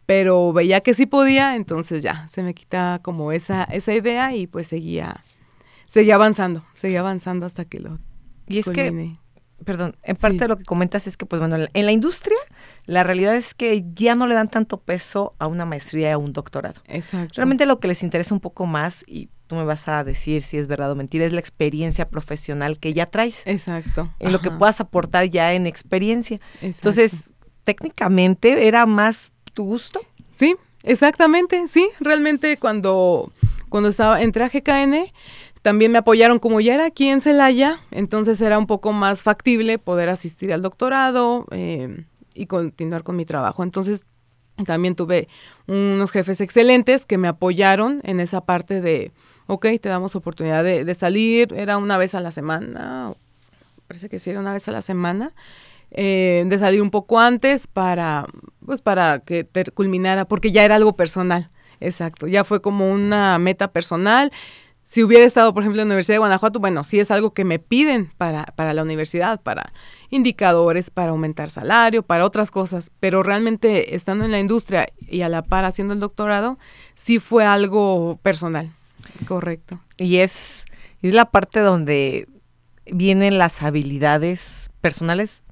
[0.06, 4.46] pero veía que sí podía, entonces ya, se me quita como esa, esa idea y
[4.46, 5.22] pues seguía,
[5.84, 7.98] seguía avanzando, seguía avanzando hasta que lo
[8.48, 9.18] Y es que.
[9.62, 10.40] Perdón, en parte Sí.
[10.40, 12.36] de lo que comentas es que, pues bueno, en la- en industria,
[12.86, 16.18] la realidad es que ya no le dan tanto peso a una maestría y a
[16.18, 16.80] un doctorado.
[16.88, 17.34] Exacto.
[17.36, 20.56] Realmente lo que les interesa un poco más, y tú me vas a decir si
[20.56, 24.12] es verdad o mentira, es la experiencia profesional que ya traes, Exacto.
[24.18, 26.36] en lo que puedas aportar ya en experiencia.
[26.62, 26.66] exacto.
[26.88, 27.32] Entonces,
[27.64, 30.00] técnicamente era más tu gusto.
[30.34, 31.88] Sí, exactamente, sí.
[32.00, 33.32] Realmente cuando,
[33.68, 35.12] cuando estaba, entré a GKN,
[35.62, 39.78] también me apoyaron como ya era aquí en Celaya, entonces era un poco más factible
[39.78, 43.62] poder asistir al doctorado eh, y continuar con mi trabajo.
[43.62, 44.04] Entonces
[44.66, 45.28] también tuve
[45.68, 49.12] unos jefes excelentes que me apoyaron en esa parte de,
[49.46, 53.12] ok, te damos oportunidad de, salir, era una vez a la semana,
[53.86, 55.32] parece que sí era una vez a la semana,
[55.92, 58.26] eh, de salir un poco antes para,
[58.64, 63.38] pues para que te culminara, porque ya era algo personal, exacto, ya fue como una
[63.38, 64.32] meta personal.
[64.92, 67.46] Si hubiera estado, por ejemplo, en la Universidad de Guanajuato, bueno, sí es algo que
[67.46, 69.72] me piden para, para la universidad, para
[70.10, 75.30] indicadores, para aumentar salario, para otras cosas, pero realmente estando en la industria y a
[75.30, 76.58] la par haciendo el doctorado,
[76.94, 78.70] sí fue algo personal,
[79.26, 79.80] correcto.
[79.96, 80.66] Y es,
[81.00, 82.28] es la parte donde
[82.84, 85.42] vienen las habilidades personales,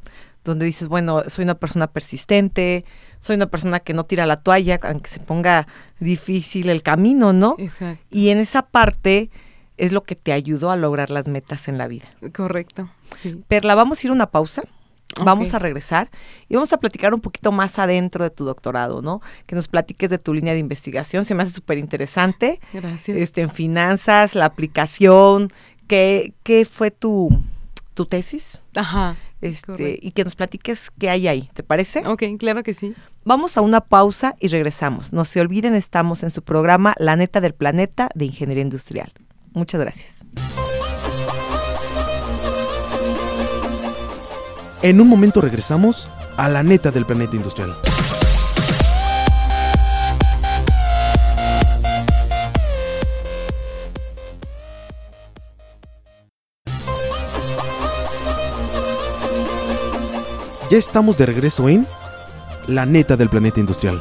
[0.44, 2.84] donde dices, bueno, soy una persona persistente,
[3.20, 5.66] soy una persona que no tira la toalla, aunque se ponga
[6.00, 7.54] difícil el camino, ¿no?
[7.58, 9.30] Exacto, Y en esa parte
[9.76, 12.06] es lo que te ayudó a lograr las metas en la vida.
[12.34, 13.42] correcto, sí.
[13.48, 14.62] Perla, vamos a ir a una pausa.
[15.24, 16.08] Vamos a regresar
[16.48, 19.20] y vamos a platicar un poquito más adentro de tu doctorado, ¿no?
[19.46, 22.60] Que nos platiques de tu línea de investigación, se me hace súper interesante.
[22.72, 23.18] Gracias.
[23.18, 25.52] Este, en finanzas, la aplicación,
[25.88, 27.42] ¿qué, qué fue tu,
[27.94, 28.62] tu tesis?
[28.76, 29.16] Ajá.
[29.40, 30.06] Este, Correcto.
[30.06, 32.06] y que nos platiques qué hay ahí, ¿te parece?
[32.06, 32.94] Ok, claro que sí.
[33.24, 35.12] Vamos a una pausa y regresamos.
[35.12, 39.12] No se olviden, estamos en su programa La Neta del Planeta de Ingeniería Industrial.
[39.52, 40.26] Muchas gracias.
[44.82, 47.76] En un momento regresamos a la neta del planeta industrial.
[60.70, 61.84] Ya estamos de regreso en
[62.68, 64.00] la neta del planeta industrial.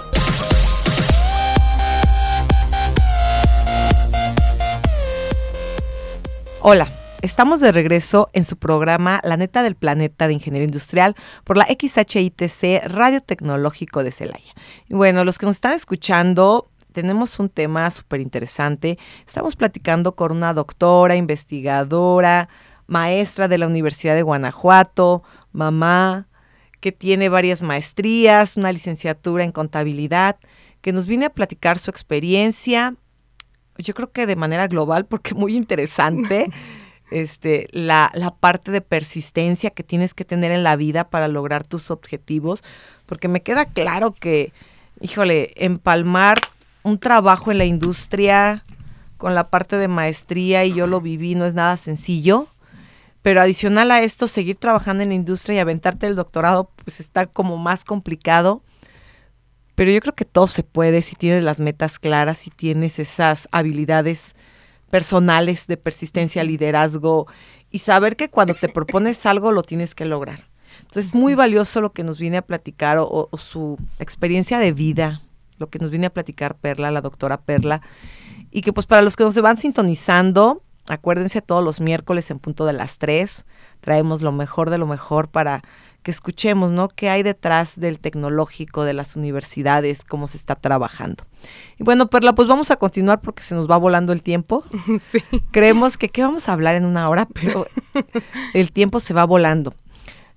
[6.62, 6.92] Hola,
[7.24, 11.66] estamos de regreso en su programa La Neta del Planeta de Ingeniería Industrial por la
[11.66, 14.54] XHITC Radio Tecnológico de Celaya.
[14.88, 19.00] Y bueno, los que nos están escuchando, tenemos un tema súper interesante.
[19.26, 22.48] Estamos platicando con una doctora, investigadora,
[22.86, 26.29] maestra de la Universidad de Guanajuato, mamá,
[26.80, 30.38] que tiene varias maestrías, una licenciatura en contabilidad,
[30.82, 32.96] que nos viene a platicar su experiencia,
[33.78, 36.50] yo creo que de manera global, porque muy interesante,
[37.12, 41.66] este, la, la parte de persistencia que tienes que tener en la vida para lograr
[41.66, 42.64] tus objetivos,
[43.06, 44.54] porque me queda claro que,
[45.02, 46.40] híjole, empalmar
[46.84, 48.64] un trabajo en la industria
[49.18, 52.48] con la parte de maestría, y yo lo viví, no es nada sencillo.
[53.30, 57.28] Pero adicional a esto, seguir trabajando en la industria y aventarte el doctorado, pues está
[57.28, 58.64] como más complicado.
[59.76, 63.48] Pero yo creo que todo se puede si tienes las metas claras, si tienes esas
[63.52, 64.34] habilidades
[64.90, 67.28] personales de persistencia, liderazgo
[67.70, 70.48] y saber que cuando te propones algo lo tienes que lograr.
[70.82, 74.72] Entonces, muy valioso lo que nos viene a platicar o, o- o su experiencia de
[74.72, 75.22] vida,
[75.60, 77.84] lo que nos viene a platicar Perla, la doctora Perla.
[78.50, 82.66] Y que pues para los que nos van sintonizando, acuérdense todos los miércoles en punto
[82.66, 83.46] de las 3,
[83.82, 85.62] traemos lo mejor de lo mejor para
[86.04, 86.88] que escuchemos, ¿no?
[86.88, 91.26] ¿Qué hay detrás del tecnológico, de las universidades, cómo se está trabajando?
[91.78, 94.64] Y bueno, Perla, pues vamos a continuar porque se nos va volando el tiempo.
[95.02, 95.22] sí.
[95.52, 97.68] Creemos que qué vamos a hablar en una hora, pero
[98.54, 99.74] el tiempo se va volando.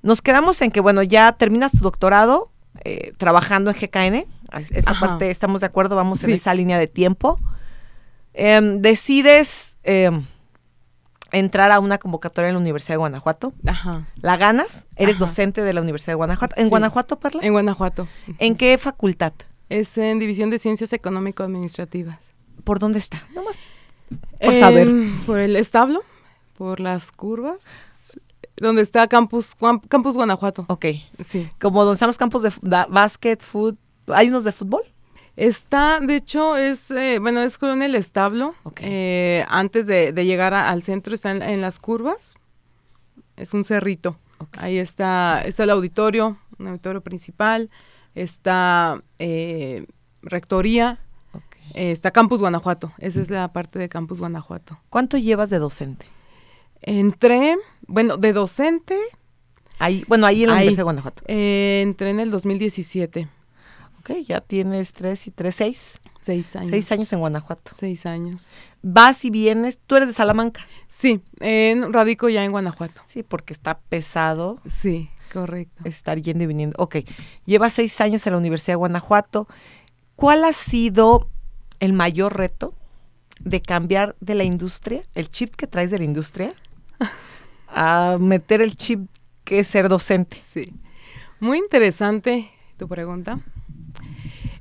[0.03, 2.51] Nos quedamos en que, bueno, ya terminas tu doctorado
[2.85, 4.27] eh, trabajando en GKN.
[4.59, 5.07] Es- Esa Ajá.
[5.07, 7.39] parte, estamos de acuerdo, vamos en esa línea de tiempo.
[8.35, 10.25] Em, decides em,
[11.33, 13.53] entrar a una convocatoria en la Universidad de Guanajuato.
[13.67, 14.07] Ajá.
[14.21, 14.87] ¿La ganas?
[14.97, 15.25] Eres Ajá.
[15.27, 16.55] docente de la Universidad de Guanajuato.
[16.59, 16.71] ¿En Sí.
[16.71, 17.41] Guanajuato, Perla?
[17.43, 18.07] En Guanajuato.
[18.39, 19.33] ¿En qué facultad?
[19.69, 22.19] Es en División de Ciencias Económico-Administrativas.
[22.65, 23.23] ¿Por dónde está?
[23.31, 23.59] Nada más
[24.41, 24.89] por saber.
[24.89, 26.03] Em, Por el establo,
[26.59, 27.57] por las curvas,
[28.57, 29.55] donde está Campus,
[29.89, 30.65] Campus Guanajuato.
[30.69, 30.87] Ok.
[31.27, 31.51] Sí.
[31.61, 33.79] Como donde están los campos de da- básquet, fútbol.
[34.09, 34.83] ¿Hay unos de fútbol?
[35.37, 38.55] Está, de hecho, es, eh, bueno, es con el establo.
[38.81, 42.35] Eh, antes de, de llegar a- al centro está en, en las curvas.
[43.37, 44.19] Es un cerrito.
[44.59, 47.71] Ahí está, está el auditorio, un auditorio principal.
[48.15, 49.87] Está eh,
[50.23, 50.99] rectoría.
[51.75, 52.93] Eh, está Campus Guanajuato.
[52.99, 54.79] Esa es la parte de Campus Guanajuato.
[54.91, 56.07] ¿Cuánto llevas de docente?
[56.83, 58.99] Entré, bueno, de docente.
[59.79, 60.59] Ahí, bueno, ahí en la Ahí.
[60.65, 61.23] Universidad de Guanajuato.
[61.27, 63.29] entré en el 2017.
[64.03, 66.01] Ok, ya tienes tres y tres, seis.
[66.23, 66.71] Seis años.
[66.71, 67.71] Seis años en Guanajuato.
[67.73, 68.49] Seis años.
[68.83, 70.67] Vas y vienes, tú eres de Salamanca.
[70.89, 73.01] Sí, en, radico ya en Guanajuato.
[73.07, 75.85] Sí, porque está pesado Sí, correcto.
[75.85, 76.75] estar yendo y viniendo.
[76.83, 76.97] Ok,
[77.47, 79.47] llevas seis años en la Universidad de Guanajuato.
[80.17, 81.29] ¿Cuál ha sido
[81.79, 82.75] el mayor reto
[83.39, 86.49] de cambiar de la industria, el chip que traes de la industria,
[87.69, 89.09] a meter el chip
[89.45, 90.37] que es ser docente?
[90.43, 90.73] Sí.
[91.39, 93.39] Muy interesante tu pregunta.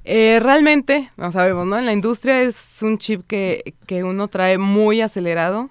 [0.03, 1.77] Eh, realmente, no sabemos, ¿no?
[1.77, 5.69] En la industria es un chip que, que uno trae muy acelerado.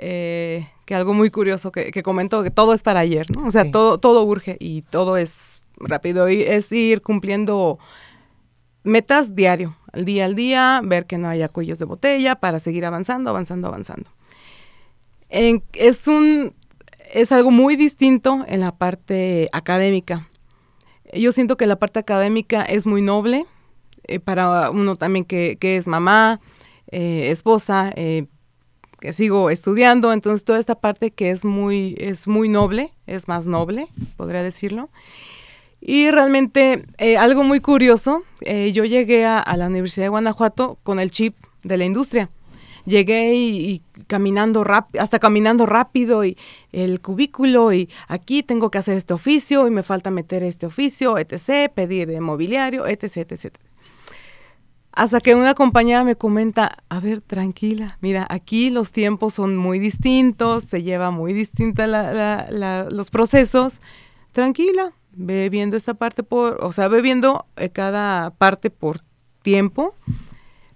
[0.00, 3.46] eh, que algo muy curioso que, que comento, que todo es para ayer, ¿no?
[3.46, 3.70] O sea, Sí.
[3.72, 6.28] todo, todo urge y todo es rápido.
[6.30, 7.78] Y es ir cumpliendo
[8.84, 12.86] metas diario, al día al día, ver que no haya cuellos de botella para seguir
[12.86, 14.08] avanzando, avanzando, avanzando.
[15.28, 16.54] En- es un
[17.12, 20.27] es algo muy distinto en la parte académica.
[21.12, 23.46] Yo siento que la parte académica es muy noble
[24.04, 26.40] eh, para uno también que, que es mamá,
[26.90, 28.26] eh, esposa, eh,
[29.00, 33.46] que sigo estudiando, entonces toda esta parte que es muy, es muy noble, es más
[33.46, 34.88] noble, podría decirlo.
[35.80, 36.84] Y realmente
[37.20, 41.84] algo muy curioso, yo llegué a la Universidad de Guanajuato con el chip de la
[41.84, 42.28] industria.
[42.88, 46.36] Llegué y, caminando rápido, hasta caminando rápido y
[46.72, 51.18] el cubículo y aquí tengo que hacer este oficio y me falta meter este oficio,
[51.18, 53.54] etc., pedir mobiliario, etc., etc.
[54.92, 59.78] Hasta que una compañera me comenta, a ver, tranquila, mira, aquí los tiempos son muy
[59.78, 63.80] distintos, se lleva muy distinta la- los procesos.
[64.32, 69.00] Tranquila, ve viendo esta parte por, o sea, ve viendo eh, cada parte por
[69.42, 69.94] tiempo,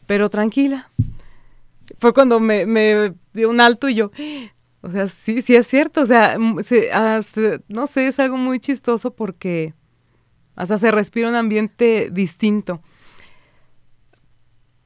[0.06, 0.90] pero tranquila.
[2.02, 2.66] Fue cuando me,
[3.32, 4.10] dio un alto y yo,
[4.80, 6.90] o sea, sí, sí es cierto, o sea, m- se-
[7.22, 9.72] se- no sé, es algo muy chistoso porque
[10.56, 12.82] hasta se respira un ambiente distinto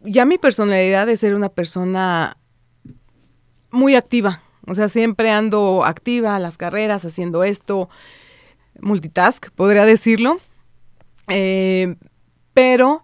[0.02, 2.36] ya mi personalidad es ser una persona
[3.70, 4.42] muy activa.
[4.66, 7.88] O sea, siempre ando activa, las carreras, haciendo esto,
[8.80, 10.38] multitask, podría decirlo.
[11.28, 11.96] Eh,
[12.54, 13.02] pero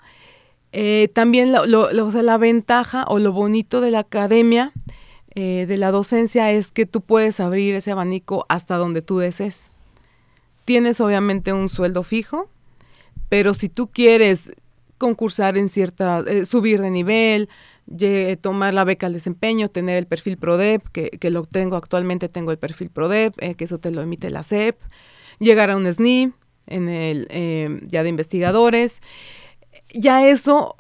[0.73, 4.73] eh, también lo- lo- lo- o sea, la ventaja o lo bonito de la academia,
[5.35, 9.71] eh, de la docencia, es que tú puedes abrir ese abanico hasta donde tú desees.
[10.65, 12.49] Tienes obviamente un sueldo fijo,
[13.29, 14.53] pero si tú quieres
[14.99, 17.49] concursar en cierta, eh, subir de nivel,
[18.41, 22.53] tomar la beca al desempeño, tener el perfil PRODEP, que, que lo tengo actualmente, tengo
[22.53, 24.79] el perfil PRODEP, eh, que eso te lo emite la SEP,
[25.41, 26.33] llegar a un SNI,
[26.69, 27.27] en el,
[27.89, 29.03] ya de investigadores,
[29.94, 30.76] ya eso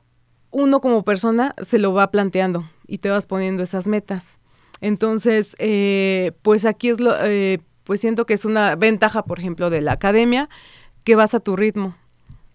[0.50, 4.38] uno como persona se lo va planteando y te vas poniendo esas metas.
[4.80, 9.70] Entonces, eh, pues aquí es lo, eh, pues siento que es una ventaja, por ejemplo,
[9.70, 10.48] de la academia,
[11.04, 11.96] que vas a tu ritmo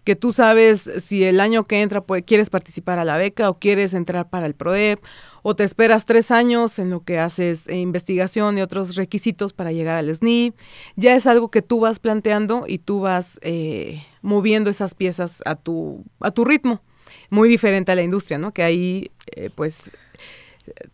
[0.08, 3.58] que tú sabes si el año que entra pues, quieres participar a la beca o
[3.58, 5.04] quieres entrar para el PRODEP
[5.42, 9.70] o te esperas tres años en lo que haces eh, investigación y otros requisitos para
[9.70, 10.54] llegar al SNI.
[10.96, 15.56] Ya es algo que tú vas planteando y tú vas eh, moviendo esas piezas a
[15.56, 16.80] tu, a tu ritmo.
[17.28, 18.54] Muy diferente a la industria, ¿no?
[18.54, 19.90] Que ahí, eh, pues,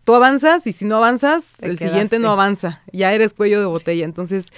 [0.03, 2.83] tú avanzas y si no avanzas, Te el siguiente no avanza.
[2.93, 4.07] Ya eres cuello de botella.
[4.07, 4.49] Entonces,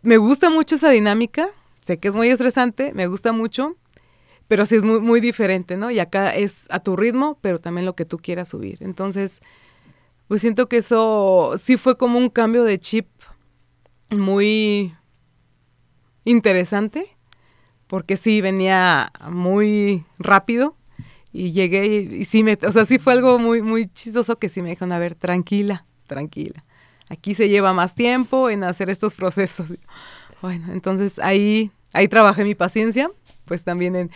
[0.00, 1.50] me gusta mucho esa dinámica.
[1.88, 3.74] Sé que es muy estresante, me gusta mucho,
[4.46, 5.90] pero sí es muy, muy diferente, ¿no?
[5.90, 8.76] Y acá es a tu ritmo, pero también lo que tú quieras subir.
[8.82, 9.40] Entonces,
[10.26, 13.08] pues siento que eso sí fue como un cambio de chip
[14.10, 14.94] muy
[16.24, 17.16] interesante,
[17.86, 20.76] porque sí venía muy rápido
[21.32, 24.60] y llegué y, sí me, o sea, sí fue algo muy, muy chistoso que sí
[24.60, 26.66] me dijeron, a ver, tranquila, tranquila.
[27.08, 29.68] Aquí se lleva más tiempo en hacer estos procesos.
[30.40, 33.10] Bueno, entonces ahí, ahí trabajé mi paciencia,
[33.44, 34.10] pues también en,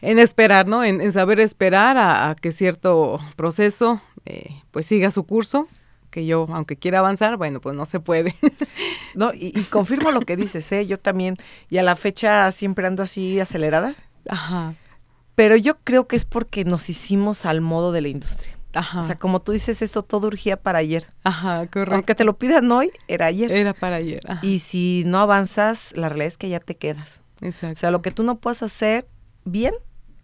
[0.00, 0.84] en esperar, ¿no?
[0.84, 5.66] En, en saber esperar a, a que cierto proceso eh, pues siga su curso,
[6.10, 8.34] que yo, aunque quiera avanzar, bueno, pues no se puede.
[9.14, 10.86] No, y, y confirmo lo que dices, ¿eh?
[10.86, 11.36] Yo también,
[11.70, 13.94] y a la fecha siempre ando así acelerada,
[14.28, 14.74] Ajá,
[15.36, 18.53] pero yo creo que es porque nos hicimos al modo de la industria.
[18.74, 21.06] Ajá, O sea, como tú dices, eso todo urgía para ayer.
[21.22, 21.94] ajá, correcto.
[21.94, 23.50] Aunque te lo pidan hoy, era ayer.
[23.52, 24.20] Era para ayer.
[24.28, 27.22] ajá, Y si no avanzas, la realidad es que ya te quedas.
[27.40, 27.78] exacto.
[27.78, 29.06] O sea, lo que tú no puedas hacer
[29.44, 29.74] bien,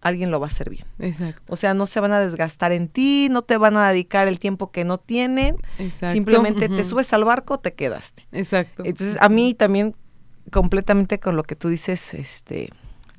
[0.03, 0.85] alguien lo va a hacer bien.
[0.99, 4.29] exacto, O sea, no se van a desgastar en ti, no te van a dedicar
[4.29, 5.57] el tiempo que no tienen.
[5.79, 6.13] exacto.
[6.15, 8.27] Simplemente te subes al barco, te quedaste.
[8.33, 8.83] Exacto.
[8.85, 9.95] Entonces, a mí también
[10.51, 12.71] completamente con lo que tú dices, este,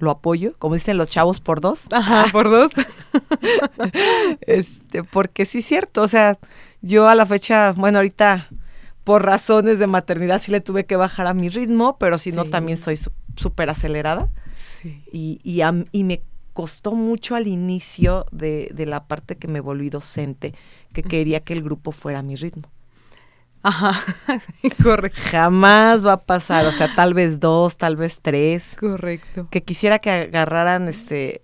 [0.01, 2.71] lo apoyo, como dicen los chavos por dos, Ajá, por dos.
[4.41, 6.37] este, porque sí es cierto, o sea,
[6.81, 8.47] yo a la fecha, bueno, ahorita
[9.03, 12.45] por razones de maternidad sí le tuve que bajar a mi ritmo, pero si no
[12.45, 12.99] también soy
[13.35, 14.29] súper acelerada.
[14.55, 15.03] Sí.
[15.11, 16.21] Y, y, a- y me
[16.53, 20.53] costó mucho al inicio de, de la parte que me volví docente,
[20.93, 22.69] que quería que el grupo fuera a mi ritmo.
[23.63, 23.93] Ajá,
[24.83, 29.47] correcto, Jamás va a pasar, o sea, tal vez dos, tal vez tres, correcto.
[29.51, 31.43] que quisiera que agarraran este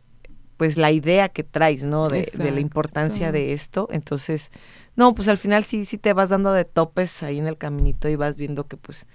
[0.58, 2.10] pues la idea que traes, ¿no?
[2.10, 3.88] De, de la importancia de esto.
[3.92, 4.52] Entonces,
[4.96, 8.10] no, pues al final sí, sí te vas dando de topes ahí en el caminito
[8.10, 9.06] y vas viendo que pues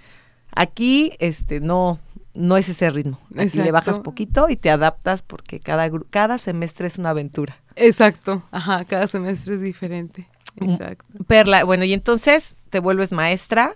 [0.53, 1.99] aquí este no,
[2.35, 3.19] no es ese ritmo.
[3.37, 7.57] Aquí le bajas poquito y te adaptas porque cada, cada semestre es una aventura.
[7.75, 10.29] Exacto, ajá, cada semestre es diferente.
[10.57, 11.25] Exacto.
[11.27, 13.75] Perla, bueno, y entonces te vuelves maestra,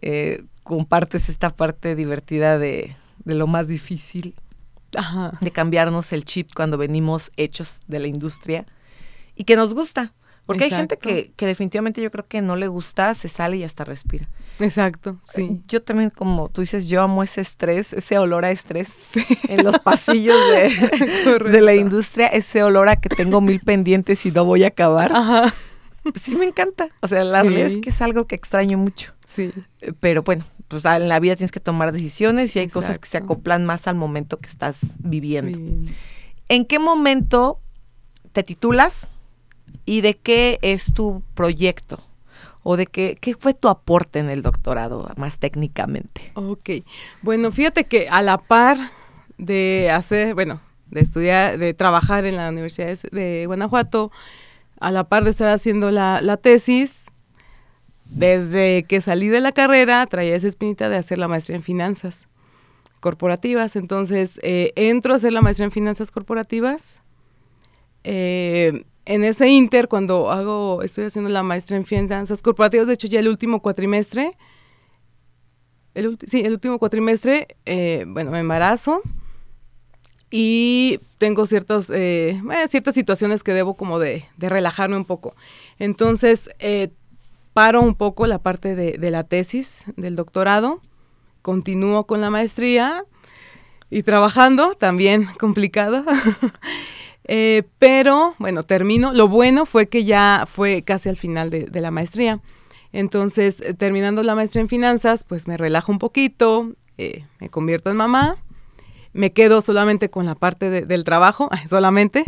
[0.00, 4.34] eh, compartes esta parte divertida de, de lo más difícil,
[4.96, 5.32] Ajá.
[5.40, 8.66] de cambiarnos el chip cuando venimos hechos de la industria
[9.34, 10.12] y que nos gusta.
[10.46, 13.64] Porque hay gente que, que definitivamente yo creo que no le gusta, se sale y
[13.64, 14.26] hasta respira.
[14.60, 15.62] Exacto, sí.
[15.68, 18.90] Yo también, como tú dices, yo amo ese estrés, ese olor a estrés
[19.48, 24.30] en los pasillos de, de la industria, ese olor a que tengo mil pendientes y
[24.32, 25.12] no voy a acabar.
[25.12, 25.52] Ajá.
[26.14, 26.88] Sí me encanta.
[27.00, 27.80] O sea, la realidad es Sí.
[27.80, 29.12] que es algo que extraño mucho.
[29.26, 32.68] Sí, Eh, Pero bueno, pues ah, en la vida tienes que tomar decisiones y hay
[32.68, 35.56] cosas que se acoplan más al momento que estás viviendo.
[35.58, 35.86] bien.
[36.50, 37.58] ¿En qué momento
[38.32, 39.10] te titulas
[39.84, 42.00] y de qué es tu proyecto?
[42.62, 46.32] ¿O de qué, qué fue tu aporte en el doctorado, más técnicamente?
[46.34, 46.70] Ok.
[47.20, 48.78] Bueno, fíjate que a la par
[49.36, 54.10] de hacer, bueno, de estudiar, de trabajar en la Universidad de- Guanajuato,
[54.80, 57.06] a la par de estar haciendo la, la tesis,
[58.06, 62.28] desde que salí de la carrera traía esa espinita de hacer la maestría en finanzas
[63.00, 63.76] corporativas.
[63.76, 67.02] Entonces, eh, entro a hacer la maestría en finanzas corporativas.
[68.04, 73.06] Eh, en ese inter, cuando hago, estoy haciendo la maestría en finanzas corporativas, de hecho
[73.06, 74.36] ya el último cuatrimestre,
[75.94, 79.02] el sí, el último cuatrimestre, eh, bueno, me embarazo
[80.30, 85.36] y tengo ciertas, eh, eh, ciertas situaciones que debo como de, de relajarme un poco.
[85.78, 86.90] Entonces, eh,
[87.52, 90.80] paro un poco la parte de, de la tesis del doctorado,
[91.42, 93.04] continúo con la maestría
[93.90, 96.04] y trabajando, también complicado.
[97.26, 99.12] Eh, pero bueno, termino.
[99.12, 102.40] Lo bueno fue que ya fue casi al final de, de la maestría.
[102.92, 107.90] Entonces, eh, terminando la maestría en finanzas, pues me relajo un poquito, eh, me convierto
[107.90, 108.36] en mamá,
[109.12, 112.24] me quedo solamente con la parte de- del trabajo, solamente,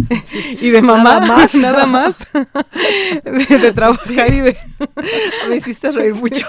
[0.61, 1.55] y de mamá, Nada más.
[1.57, 2.17] nada más,
[3.25, 4.57] de, de trabajar y de...
[5.49, 6.47] Me hiciste reír mucho.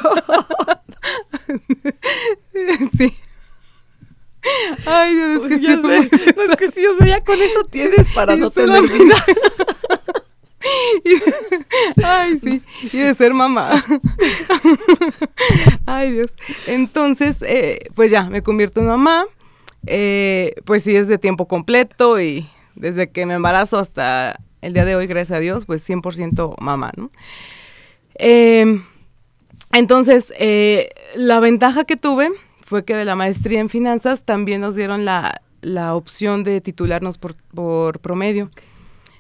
[2.98, 3.14] sí.
[4.86, 6.34] Ay, Dios, es que Pues sí fue sé.
[6.36, 9.16] No, es que sí, o sea, ya con eso tienes para Y no tener vida.
[11.06, 13.82] Y- Ay, sí, y de ser mamá.
[15.86, 16.32] Ay, Dios.
[16.66, 19.26] Entonces, eh, pues ya, me convierto en mamá.
[19.86, 24.84] Eh, pues sí, es de tiempo completo y desde que me embarazo hasta el día
[24.84, 27.10] de hoy, gracias a Dios, pues 100% mamá, ¿no?
[28.16, 28.82] Eh,
[29.72, 32.30] entonces, eh, la ventaja que tuve
[32.68, 37.18] fue que de la maestría en finanzas también nos dieron la, la opción de titularnos
[37.18, 38.52] por, por promedio.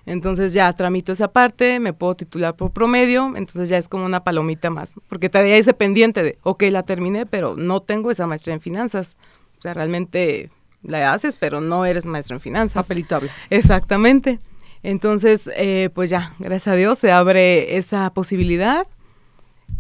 [0.05, 4.25] Entonces ya tramito esa parte, me puedo titular por promedio, entonces ya es como una
[4.25, 5.03] palomita más, ¿no?
[5.07, 9.15] porque traía ese pendiente de, ok, la terminé, pero no tengo esa maestría en finanzas.
[9.57, 10.49] O sea, realmente
[10.83, 12.83] la haces, pero no eres maestro en finanzas.
[12.83, 13.31] Papelito habla.
[13.49, 14.39] Exactamente.
[14.83, 18.87] Entonces, eh, pues ya, gracias a Dios se abre esa posibilidad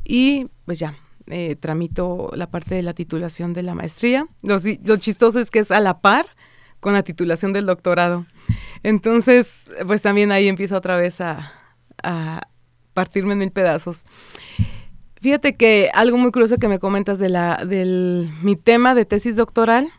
[0.05, 0.95] y pues ya,
[1.27, 4.27] eh, tramito la parte de la titulación de la maestría.
[4.41, 4.57] Lo,
[4.97, 6.27] chistoso es que es a la par
[6.79, 8.25] con la titulación del doctorado.
[8.83, 11.51] Entonces, pues también ahí empiezo otra vez a,
[12.03, 12.47] a
[12.93, 14.05] partirme en mil pedazos.
[15.19, 19.35] Fíjate que algo muy curioso que me comentas de la, del mi tema de tesis
[19.35, 19.89] doctoral,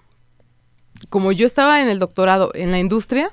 [1.09, 3.33] como yo estaba en el doctorado en la industria,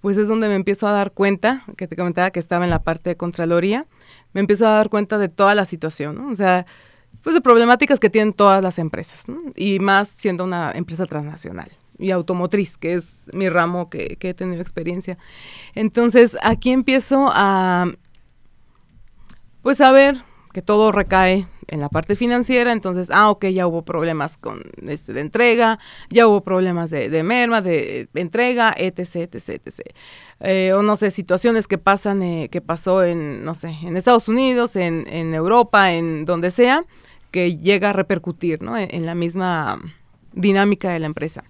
[0.00, 2.82] pues es donde me empiezo a dar cuenta, que te comentaba que estaba en la
[2.82, 3.86] parte de Contraloría,
[4.32, 6.28] me empiezo a dar cuenta de toda la situación, ¿no?
[6.30, 6.64] O sea,
[7.22, 9.24] pues de problemáticas que tienen todas las empresas.
[9.56, 14.62] Y más siendo una empresa transnacional y automotriz, que es mi ramo que he tenido
[14.62, 15.18] experiencia.
[15.74, 17.92] Entonces, aquí empiezo a,
[19.62, 23.82] pues a ver que todo recae en la parte financiera, entonces, ah, ok, ya hubo
[23.82, 25.78] problemas con este de entrega,
[26.10, 29.80] ya hubo problemas de, de merma, de entrega, etc, etc, etc.
[30.40, 34.28] Eh, o no sé, situaciones que pasan, eh, que pasó en, no sé, en Estados
[34.28, 36.84] Unidos, en, en Europa, en donde sea,
[37.30, 38.76] que llega a repercutir, ¿no?
[38.76, 39.80] En, en la misma
[40.32, 41.44] dinámica de la empresa.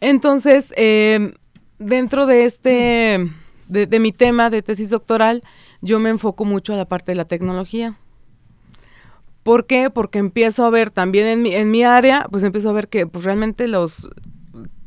[0.00, 1.34] Entonces, eh,
[1.80, 3.28] dentro de este,
[3.66, 5.42] de mi tema de tesis doctoral,
[5.80, 7.96] yo me enfoco mucho a la parte de la tecnología.
[9.42, 9.90] ¿Por qué?
[9.90, 13.06] Porque empiezo a ver también en mi, en mi área, pues empiezo a ver que
[13.06, 14.08] pues realmente los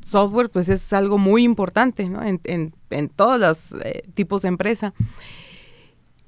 [0.01, 2.23] software pues es algo muy importante ¿no?
[2.23, 4.93] en, en, en, todos los eh, tipos de empresa.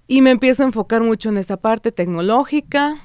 [0.08, 2.98] Y me empiezo a enfocar mucho en esta parte tecnológica,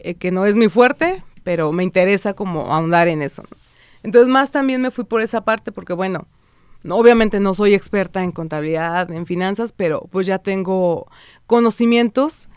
[0.00, 3.42] eh, que no es muy fuerte, pero me interesa como ahondar en eso.
[4.02, 6.26] Entonces más también me fui por esa parte porque bueno,
[6.88, 11.06] obviamente no soy experta en contabilidad, en finanzas, pero pues ya tengo
[11.46, 12.48] conocimientos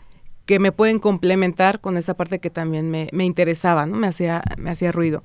[0.46, 3.96] que me pueden complementar con esa parte que también me, me interesaba, ¿no?
[3.96, 5.22] Me hacía, me hacía ruido.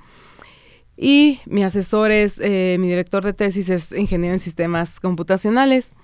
[0.96, 5.96] Y mi asesor es, eh, mi director de tesis es ingeniero en sistemas computacionales.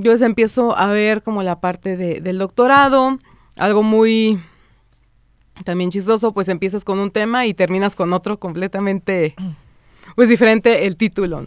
[0.00, 3.18] Yo empiezo a ver como la parte de, del doctorado,
[3.56, 4.40] algo muy
[5.64, 9.34] también chistoso, pues empiezas con un tema y terminas con otro completamente,
[10.16, 11.44] pues diferente el título.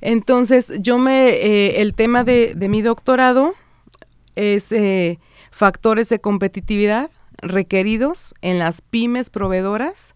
[0.00, 3.54] Entonces, yo me, eh, el tema de, mi doctorado
[4.36, 5.18] es eh,
[5.50, 10.14] factores de competitividad requeridos en las pymes proveedoras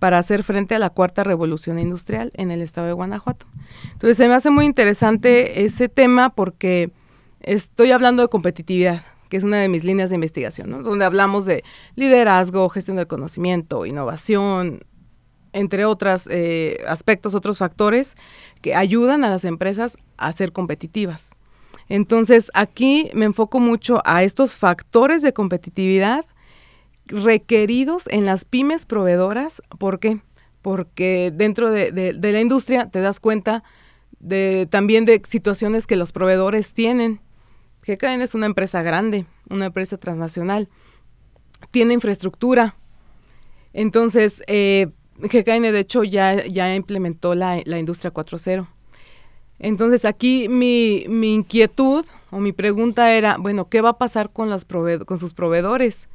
[0.00, 3.46] para hacer frente a la cuarta revolución industrial en el estado de Guanajuato.
[3.92, 6.90] Entonces se me hace muy interesante ese tema porque
[7.40, 11.62] estoy hablando de competitividad, que es una de mis líneas de investigación, donde hablamos de
[11.94, 14.80] liderazgo, gestión del conocimiento, innovación,
[15.54, 18.16] entre otros eh, aspectos, otros factores
[18.60, 21.30] que ayudan a las empresas a ser competitivas.
[21.88, 26.26] Entonces aquí me enfoco mucho a estos factores de competitividad
[27.06, 29.62] requeridos en las pymes proveedoras.
[29.78, 30.20] ¿Por qué?
[30.60, 33.62] Porque dentro de, la industria te das cuenta
[34.70, 37.20] también de situaciones que los proveedores tienen.
[37.86, 40.68] GKN es una empresa grande, una empresa transnacional.
[41.70, 42.74] Tiene infraestructura.
[43.74, 44.88] Entonces, eh,
[45.18, 48.66] GKN de hecho ya, ya implementó la, la industria 4.0.
[49.58, 54.50] Entonces aquí mi, mi, inquietud o mi pregunta era, bueno, ¿qué va a pasar con,
[54.50, 56.08] las con sus proveedores?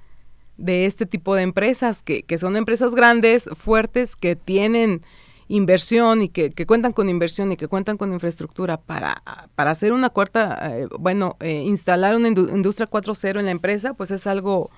[0.60, 5.02] de este tipo de empresas, que, que son empresas grandes, fuertes, que tienen
[5.48, 9.24] inversión y que, que, cuentan con inversión y que cuentan con infraestructura para,
[9.56, 14.12] para hacer una cuarta, eh, bueno, eh, instalar una industria 4.0 en la empresa, pues
[14.12, 14.70] es algo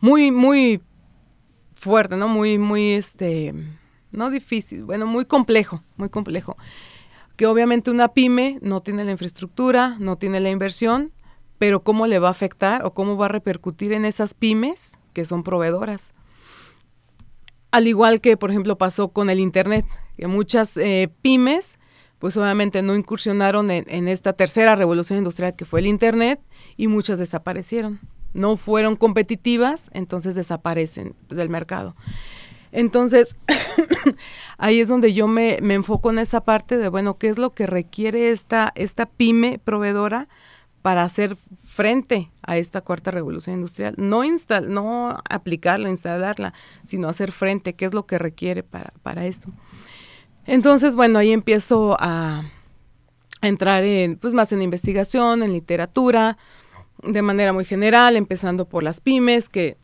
[0.00, 0.80] muy, muy
[1.76, 2.26] fuerte, ¿no?
[2.26, 3.54] Muy, muy, este,
[4.10, 6.56] no difícil, bueno, muy complejo, muy complejo.
[7.36, 11.12] Que obviamente una pyme no tiene la infraestructura, no tiene la inversión,
[11.58, 15.24] pero cómo le va a afectar o cómo va a repercutir en esas pymes que
[15.24, 16.12] son proveedoras.
[17.70, 19.84] Al igual que, por ejemplo, pasó con el Internet,
[20.16, 21.78] que muchas eh, pymes,
[22.18, 26.40] pues obviamente no incursionaron en, esta tercera revolución industrial que fue el Internet
[26.76, 28.00] y muchas desaparecieron.
[28.34, 31.96] No fueron competitivas, entonces desaparecen del mercado.
[32.72, 33.36] Entonces,
[34.58, 37.54] ahí es donde yo me, me, enfoco en esa parte de, bueno, ¿qué es lo
[37.54, 40.28] que requiere esta, esta pyme proveedora
[40.86, 43.94] para hacer frente a esta cuarta revolución industrial.
[43.98, 44.22] No,
[44.68, 46.54] no aplicarla, instalarla,
[46.86, 49.50] sino hacer frente, qué es lo que requiere para, para esto.
[50.46, 52.44] Entonces, bueno, ahí empiezo a,
[53.42, 56.38] entrar en, pues más en investigación, en literatura,
[57.06, 59.76] de manera muy general, empezando por las pymes, que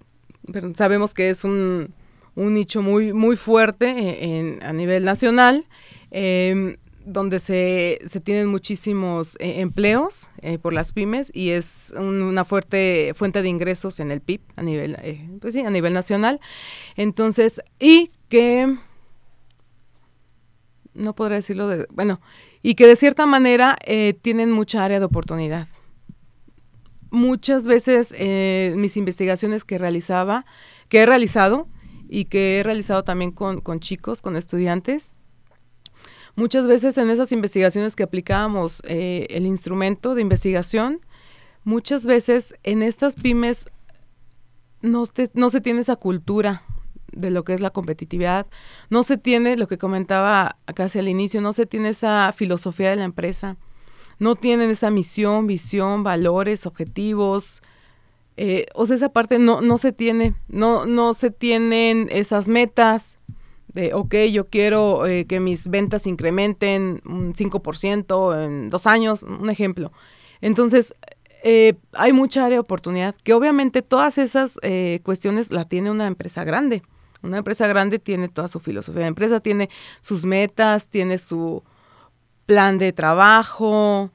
[0.74, 1.94] sabemos que es un,
[2.34, 5.66] un nicho muy, muy fuerte en, a nivel nacional.
[6.10, 12.44] Eh, donde se, se tienen muchísimos eh, empleos eh, por las pymes y es una
[12.44, 16.40] fuerte fuente de ingresos en el PIB a nivel, eh, pues sí, a nivel nacional.
[16.96, 18.76] Entonces, y que,
[20.94, 22.20] no podré decirlo de, bueno,
[22.62, 23.76] y que de cierta manera
[24.22, 25.66] tienen mucha área de oportunidad.
[27.12, 28.12] Muchas veces
[28.76, 30.44] mis investigaciones que realizaba,
[30.88, 31.68] que he realizado
[32.08, 35.14] y que he realizado también con, con chicos, con estudiantes,
[36.34, 41.00] Muchas veces en esas investigaciones que aplicábamos eh, el instrumento de investigación,
[41.62, 43.66] muchas veces en estas pymes
[44.80, 46.62] no, no se tiene esa cultura
[47.12, 48.46] de lo que es la competitividad,
[48.88, 52.96] no se tiene, lo que comentaba casi al inicio, no se tiene esa filosofía de
[52.96, 53.58] la empresa,
[54.18, 57.62] no tienen esa misión, visión, valores, objetivos,
[58.36, 63.16] eh, o sea, esa parte no, no se tiene, no, no se tienen esas metas,
[63.74, 69.48] de, ok, yo quiero eh, que mis ventas incrementen un 5% en dos años, un
[69.48, 69.92] ejemplo.
[70.40, 70.94] Entonces,
[71.42, 74.58] eh, hay mucha área de oportunidad, que obviamente todas esas
[75.02, 76.82] cuestiones la tiene una empresa grande.
[77.22, 79.02] Una empresa grande tiene toda su filosofía.
[79.02, 81.62] La empresa tiene sus metas, tiene su
[82.46, 84.10] plan de trabajo,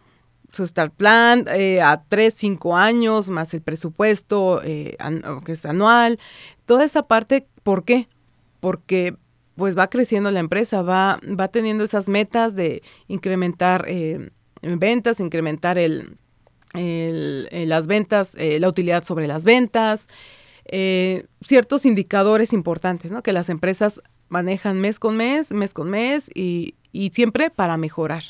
[0.51, 1.45] su start plan
[1.83, 6.19] a tres, cinco años, más el presupuesto que es anual.
[6.65, 8.07] Toda esa parte, ¿por qué?
[8.59, 9.15] Porque
[9.57, 14.29] pues va creciendo la empresa, va, va teniendo esas metas de incrementar eh,
[14.61, 16.17] ventas, incrementar el,
[16.73, 20.07] las ventas, eh, la utilidad sobre las ventas,
[20.65, 23.23] eh, ciertos indicadores importantes, ¿no?
[23.23, 23.99] Que las empresas
[24.29, 28.23] manejan mes con mes, mes con mes y, y siempre para mejorar.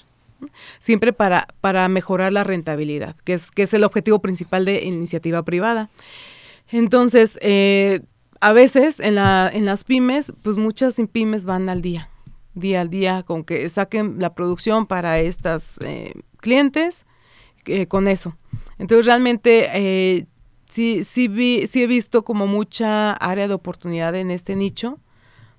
[0.79, 5.43] Siempre para, para mejorar la rentabilidad, que es, que es el objetivo principal de iniciativa
[5.43, 5.89] privada.
[6.69, 8.01] Entonces, eh,
[8.39, 12.09] a veces en, la, en las pymes, pues muchas pymes van al día,
[12.53, 17.05] día al día, con que saquen la producción para estas eh, clientes,
[17.65, 18.37] eh, con eso.
[18.77, 20.27] Entonces, realmente,
[20.69, 24.99] sí, sí, vi, sí he visto como mucha área de oportunidad en este nicho,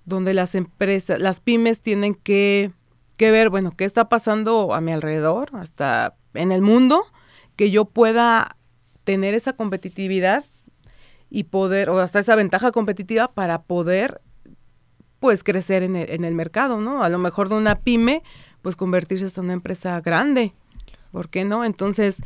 [0.04, 2.70] donde las empresas, las pymes tienen que,
[3.18, 7.04] que ver, bueno, qué está pasando a mi alrededor, hasta en el mundo,
[7.56, 8.56] que yo pueda
[9.04, 10.44] tener esa competitividad
[11.28, 14.22] y poder, o hasta esa ventaja competitiva para poder,
[15.18, 17.02] pues, crecer en el, en el mercado, ¿no?
[17.02, 18.22] A lo mejor de una pyme,
[18.62, 20.54] pues, convertirse hasta una empresa grande,
[21.10, 21.64] ¿por qué no?
[21.64, 22.22] Entonces,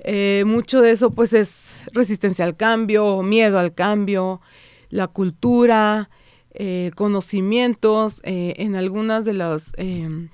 [0.00, 4.42] eh, mucho de eso, pues, es resistencia al cambio, miedo al cambio,
[4.90, 6.10] la cultura,
[6.56, 10.30] eh, conocimientos, eh, en algunas de las em,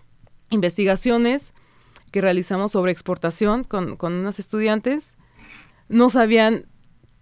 [0.50, 1.52] investigaciones
[2.10, 5.14] que realizamos sobre exportación con, con unas estudiantes,
[5.88, 6.66] no sabían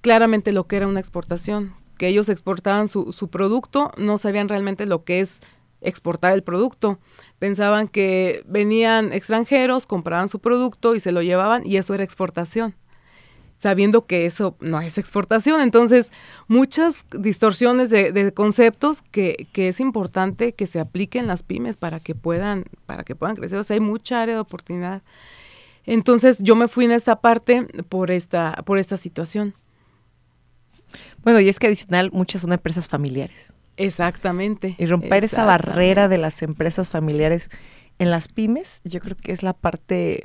[0.00, 4.86] claramente lo que era una exportación, que ellos exportaban su, su producto, no sabían realmente
[4.86, 5.40] lo que es
[5.80, 6.98] exportar el producto.
[7.38, 12.74] Pensaban que venían extranjeros, compraban su producto y se lo llevaban y eso era exportación,
[13.60, 15.60] sabiendo que eso no es exportación.
[15.60, 16.10] Entonces,
[16.48, 22.00] muchas distorsiones de, de conceptos que, que, es importante que se apliquen las pymes para
[22.00, 23.58] que puedan, para que puedan crecer.
[23.58, 25.02] O sea, hay mucha área de oportunidad.
[25.84, 29.54] Entonces, yo me fui en esta parte por esta, por esta situación.
[31.22, 33.52] Bueno, y es que adicional, muchas son empresas familiares.
[33.76, 34.74] Exactamente.
[34.78, 37.50] Y romper esa barrera de las empresas familiares
[37.98, 40.22] en las pymes, yo creo que es la parte,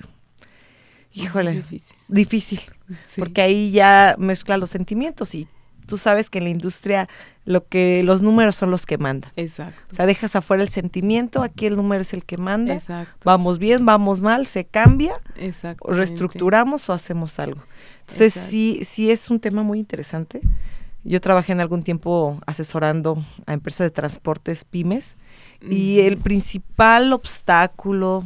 [1.11, 1.97] híjole, difícil.
[2.07, 2.61] difícil
[3.05, 3.19] sí.
[3.19, 5.47] porque ahí ya mezcla los sentimientos y
[5.85, 7.07] tú sabes que en la industria
[7.45, 9.31] lo que los números son los que mandan.
[9.35, 9.81] Exacto.
[9.91, 12.73] O sea, dejas afuera el sentimiento, aquí el número es el que manda.
[12.73, 13.13] Exacto.
[13.23, 15.19] Vamos bien, vamos mal, se cambia,
[15.81, 17.61] o reestructuramos o hacemos algo.
[18.01, 18.51] Entonces, Exacto.
[18.51, 20.41] sí, sí es un tema muy interesante.
[21.03, 25.15] Yo trabajé en algún tiempo asesorando a empresas de transportes pymes
[25.61, 28.23] y el principal obstáculo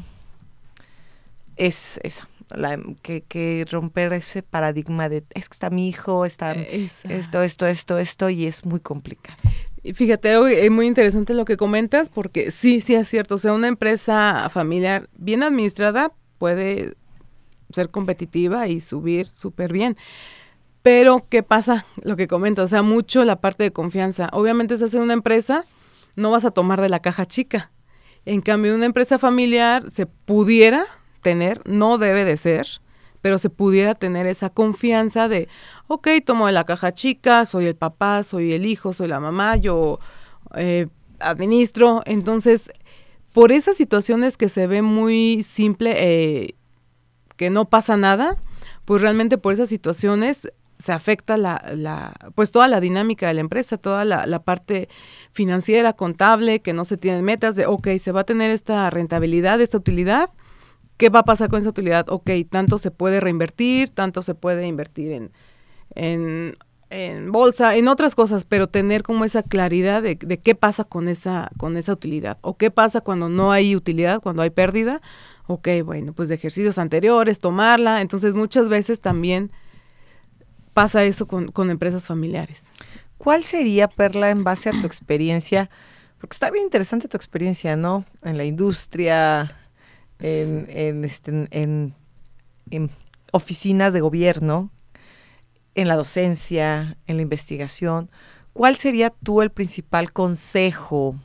[1.57, 2.23] es eso,
[2.55, 7.15] la, que, que, romper ese paradigma de es que está mi hijo, está Exacto.
[7.15, 9.37] esto, esto, esto, esto y es muy complicado.
[9.81, 13.53] Y fíjate, es muy interesante lo que comentas porque sí, sí es cierto, o sea,
[13.53, 16.95] una empresa familiar bien administrada puede
[17.71, 19.95] ser competitiva y subir súper bien.
[20.81, 21.85] Pero, ¿qué pasa?
[22.01, 24.29] Lo que comento, o sea, mucho la parte de confianza.
[24.31, 25.65] Obviamente, si haces una empresa,
[26.15, 27.71] no vas a tomar de la caja chica.
[28.25, 30.85] En cambio, una empresa familiar se pudiera
[31.21, 32.67] tener, no debe de ser,
[33.21, 35.49] pero se pudiera tener esa confianza de,
[35.87, 39.57] ok, tomo de la caja chica, soy el papá, soy el hijo, soy la mamá,
[39.57, 39.99] yo
[40.55, 40.87] eh,
[41.19, 42.01] administro.
[42.05, 42.71] Entonces,
[43.33, 46.55] por esas situaciones que se ve muy simple, eh,
[47.37, 48.37] que no pasa nada,
[48.85, 53.41] pues realmente por esas situaciones se afecta la, la, pues toda la dinámica de la
[53.41, 54.87] empresa, toda la, la, parte
[55.33, 59.59] financiera, contable, que no se tienen metas de, ok, se va a tener esta rentabilidad,
[59.59, 60.29] esta utilidad,
[60.99, 62.07] ¿qué va a pasar con esa utilidad?
[62.09, 65.31] Ok, tanto se puede reinvertir, tanto se puede invertir
[65.95, 66.57] en,
[66.89, 71.07] en, bolsa, en otras cosas, pero tener como esa claridad de, de, qué pasa con
[71.07, 75.01] esa, con esa utilidad, o qué pasa cuando no hay utilidad, cuando hay pérdida,
[75.47, 79.51] ok, bueno, pues de ejercicios anteriores, tomarla, entonces muchas veces también
[80.73, 82.65] pasa eso con, con, empresas familiares.
[83.17, 85.69] ¿Cuál sería, Perla, en base a tu experiencia?
[86.19, 88.03] Porque está bien interesante tu experiencia, ¿no?
[88.21, 89.58] En la industria,
[90.19, 91.95] en, en, este, en,
[92.69, 92.89] en
[93.31, 94.71] oficinas de gobierno,
[95.75, 98.09] en la docencia, en la investigación.
[98.53, 101.15] ¿Cuál sería tú el principal consejo?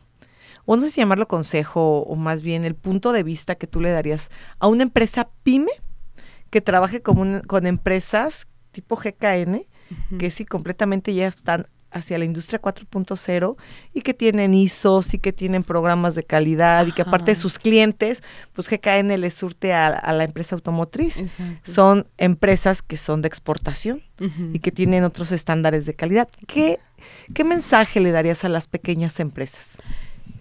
[0.67, 3.81] O no sé si llamarlo consejo, o más bien el punto de vista que tú
[3.81, 5.73] le darías a una empresa pyme
[6.51, 10.19] que trabaje con, un, con empresas tipo GKN, uh -huh.
[10.19, 13.57] que sí completamente ya están hacia la industria 4.0
[13.95, 16.89] y que tienen ISOs y que tienen programas de calidad Ajá.
[16.89, 18.23] y que aparte de sus clientes,
[18.53, 21.19] pues GKN le surte a, a la empresa automotriz.
[21.19, 21.71] Exacto.
[21.71, 24.51] Son empresas que son de exportación uh -huh.
[24.55, 26.29] y que tienen otros estándares de calidad.
[26.47, 26.81] ¿Qué,
[27.33, 29.79] ¿Qué mensaje le darías a las pequeñas empresas?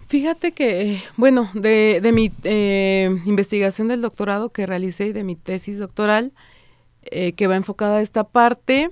[0.08, 5.34] Fíjate que, bueno, de, de mi eh, investigación del doctorado que realicé y de mi
[5.34, 6.32] tesis doctoral,
[7.10, 8.90] eh, que va enfocada a esta parte.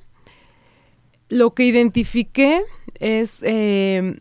[1.33, 2.63] Lo que identifiqué
[3.01, 4.19] es eh,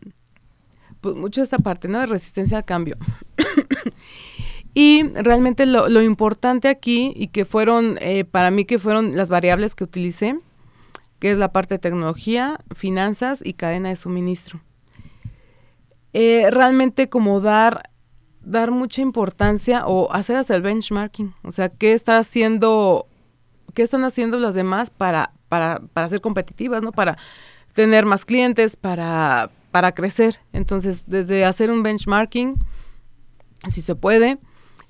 [1.02, 2.00] pues mucho esta parte, ¿no?
[2.00, 2.96] De resistencia al cambio.
[4.74, 9.28] y realmente lo, lo, importante aquí, y que fueron, eh, para mí que fueron las
[9.28, 10.38] variables que utilicé,
[11.18, 14.60] que es la parte de tecnología, finanzas y cadena de suministro.
[16.14, 17.90] Eh, realmente como dar,
[18.40, 23.06] dar mucha importancia o hacer hasta el benchmarking, o sea, qué está haciendo,
[23.74, 26.92] qué están haciendo las demás para, para, para ser competitivas, ¿no?
[26.92, 27.18] Para
[27.74, 30.38] tener más clientes, para, para crecer.
[30.54, 32.56] Entonces, desde hacer un benchmarking,
[33.68, 34.38] si se puede,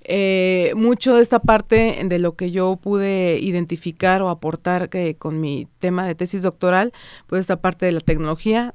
[0.04, 5.40] eh, mucho de esta parte de lo que yo pude identificar o aportar que, con
[5.40, 6.92] mi tema de tesis doctoral,
[7.26, 8.72] pues esta parte de la tecnología,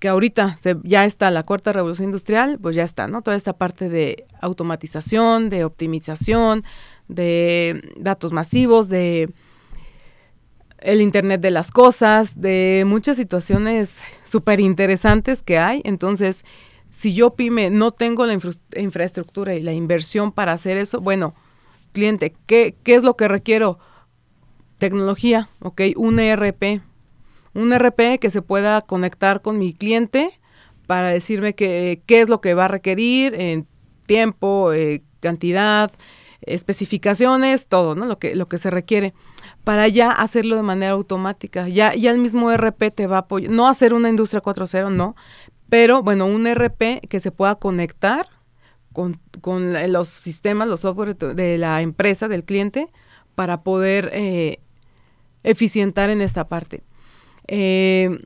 [0.00, 3.22] que ahorita ya está la cuarta revolución industrial, pues ya está, ¿no?
[3.22, 6.64] Toda esta parte de automatización, de optimización,
[7.06, 9.32] de datos masivos, de
[10.80, 15.82] el Internet de las Cosas, de muchas situaciones súper interesantes que hay.
[15.84, 16.44] Entonces,
[16.90, 18.36] si yo pyme no tengo la
[18.76, 21.34] infraestructura y la inversión para hacer eso, bueno,
[21.92, 23.78] cliente, ¿qué, ¿qué, es lo que requiero?
[24.78, 26.82] Tecnología, ok, un ERP.
[27.52, 30.40] Un ERP que se pueda conectar con mi cliente
[30.86, 33.66] para decirme qué es lo que va a requerir en
[34.06, 35.92] tiempo, eh, cantidad,
[36.42, 38.06] especificaciones, todo, ¿no?
[38.06, 39.14] Lo que, lo que se requiere
[39.64, 41.68] para ya hacerlo de manera automática.
[41.68, 45.16] Ya, ya el mismo ERP te va a apoyar, no hacer una industria 4.0, no,
[45.68, 48.28] pero bueno, un ERP que se pueda conectar
[48.92, 49.20] con,
[49.88, 52.88] los sistemas, los software de la empresa, del cliente,
[53.34, 54.58] para poder eh,
[55.44, 56.82] eficientar en esta parte.
[57.46, 58.24] Eh,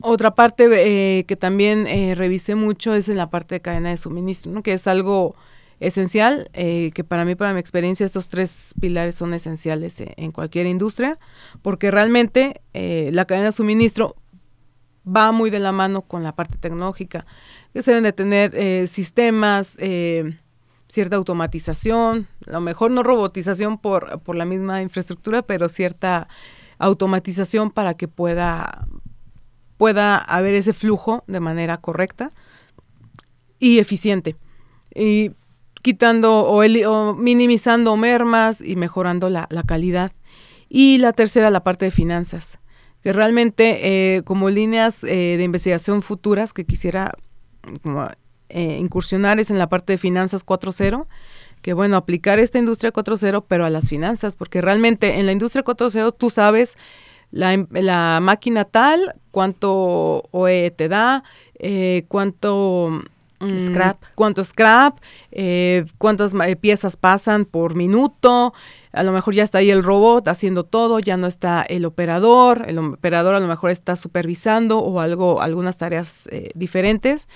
[0.00, 4.62] otra parte eh, que también revisé mucho es en la parte de cadena de suministro,
[4.62, 5.36] que es algo
[5.82, 11.18] esencial, que para mí, para mi experiencia, estos tres pilares son esenciales en cualquier industria,
[11.62, 14.16] porque realmente la cadena de suministro
[15.06, 17.26] va muy de la mano con la parte tecnológica,
[17.72, 20.38] que se deben de tener eh, sistemas, eh,
[20.88, 26.28] cierta automatización, a lo mejor no robotización por, por la misma infraestructura, pero cierta
[26.78, 28.86] automatización para que pueda,
[29.78, 32.30] pueda haber ese flujo de manera correcta
[33.58, 34.36] y eficiente.
[34.94, 35.32] Y
[35.82, 40.12] quitando o, minimizando mermas y mejorando la, la calidad.
[40.68, 42.58] Y la tercera, la parte de finanzas
[43.02, 47.14] que realmente eh, como líneas eh, de investigación futuras que quisiera
[48.48, 51.06] eh, incursionar es en la parte de finanzas 4.0,
[51.62, 55.64] que bueno, aplicar esta industria 4.0 pero a las finanzas, porque realmente en la industria
[55.64, 56.76] 4.0 tú sabes
[57.32, 61.24] la, em, la, máquina tal, cuánto OE te da,
[62.08, 63.02] cuánto...
[63.42, 64.02] Mm, scrap.
[64.14, 64.98] Cuánto scrap,
[65.98, 68.54] cuántas piezas pasan por minuto,
[68.92, 72.64] a lo mejor ya está ahí el robot haciendo todo, ya no está el operador,
[72.68, 77.28] el operador a lo mejor está supervisando o algo, algunas tareas eh, diferentes.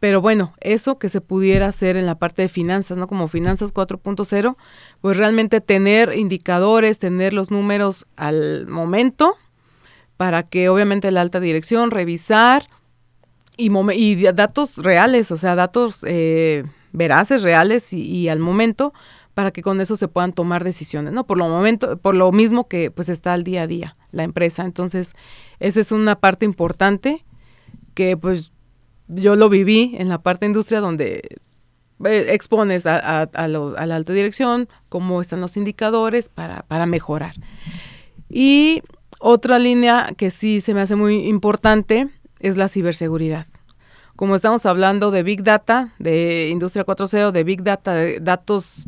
[0.00, 3.08] Pero bueno, eso que se pudiera hacer en la parte de finanzas, ¿no?
[3.08, 4.56] Como finanzas 4.0,
[5.00, 9.36] pues realmente tener indicadores, tener los números al momento
[10.16, 12.66] para que obviamente la alta dirección revisar
[13.58, 18.94] y, y datos reales, o sea, datos eh, veraces, reales y, al momento
[19.34, 21.24] para que con eso se puedan tomar decisiones, ¿no?
[21.24, 24.64] Por lo momento, por lo mismo que pues está al día a día la empresa.
[24.64, 25.14] Entonces,
[25.60, 27.24] esa es una parte importante
[27.94, 28.52] que pues
[29.06, 31.38] yo lo viví en la parte de industria donde
[32.04, 37.34] eh, expones a, la alta dirección cómo están los indicadores para, para mejorar.
[38.28, 38.82] Y
[39.20, 42.08] otra línea que sí se me hace muy importante
[42.40, 43.46] es la ciberseguridad.
[44.16, 48.86] Como estamos hablando de Big Data, de Industria 4.0, de Big Data, de datos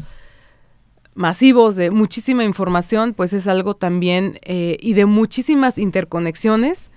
[1.14, 6.90] masivos de muchísima información, pues es algo también eh, y de muchísimas interconexiones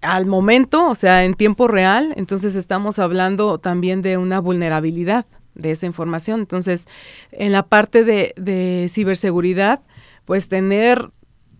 [0.00, 5.72] al momento, o sea, en tiempo real, entonces estamos hablando también de una vulnerabilidad de
[5.72, 6.40] esa información.
[6.40, 6.86] Entonces,
[7.32, 9.80] en la parte de, ciberseguridad,
[10.24, 11.10] pues tener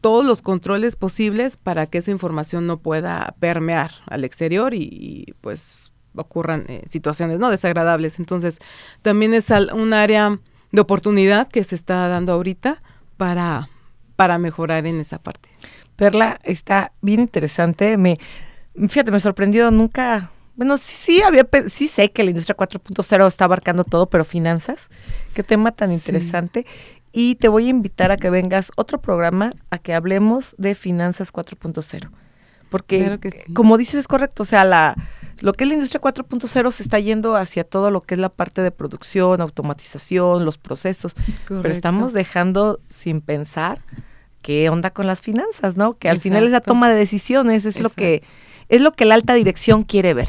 [0.00, 5.92] todos los controles posibles para que esa información no pueda permear al exterior y, pues
[6.14, 8.18] ocurran eh, situaciones no desagradables.
[8.18, 8.58] Entonces,
[9.02, 10.40] también es un área
[10.72, 12.82] de oportunidad que se está dando ahorita
[13.16, 13.68] para,
[14.16, 15.48] para mejorar en esa parte.
[15.96, 17.96] Perla, está bien interesante.
[17.96, 18.18] Me,
[18.74, 20.30] fíjate, me sorprendió nunca.
[20.56, 24.88] Bueno, sí, sí, había, sí sé que la industria 4.0 está abarcando todo, pero finanzas,
[25.34, 26.66] qué tema tan interesante.
[27.12, 31.32] Y te voy a invitar a que vengas otro programa a que hablemos de finanzas
[31.32, 32.10] 4.0.
[32.70, 33.18] Porque,
[33.54, 34.42] como dices, es correcto.
[34.42, 34.94] O sea, la,
[35.40, 38.28] lo que es la industria 4.0 se está yendo hacia todo lo que es la
[38.28, 41.14] parte de producción, automatización, los procesos,
[41.46, 43.84] pero estamos dejando sin pensar
[44.42, 45.94] qué onda con las finanzas, ¿no?
[45.94, 48.22] Que al final es la toma de decisiones, es lo que
[48.68, 50.28] es lo que la alta dirección quiere ver.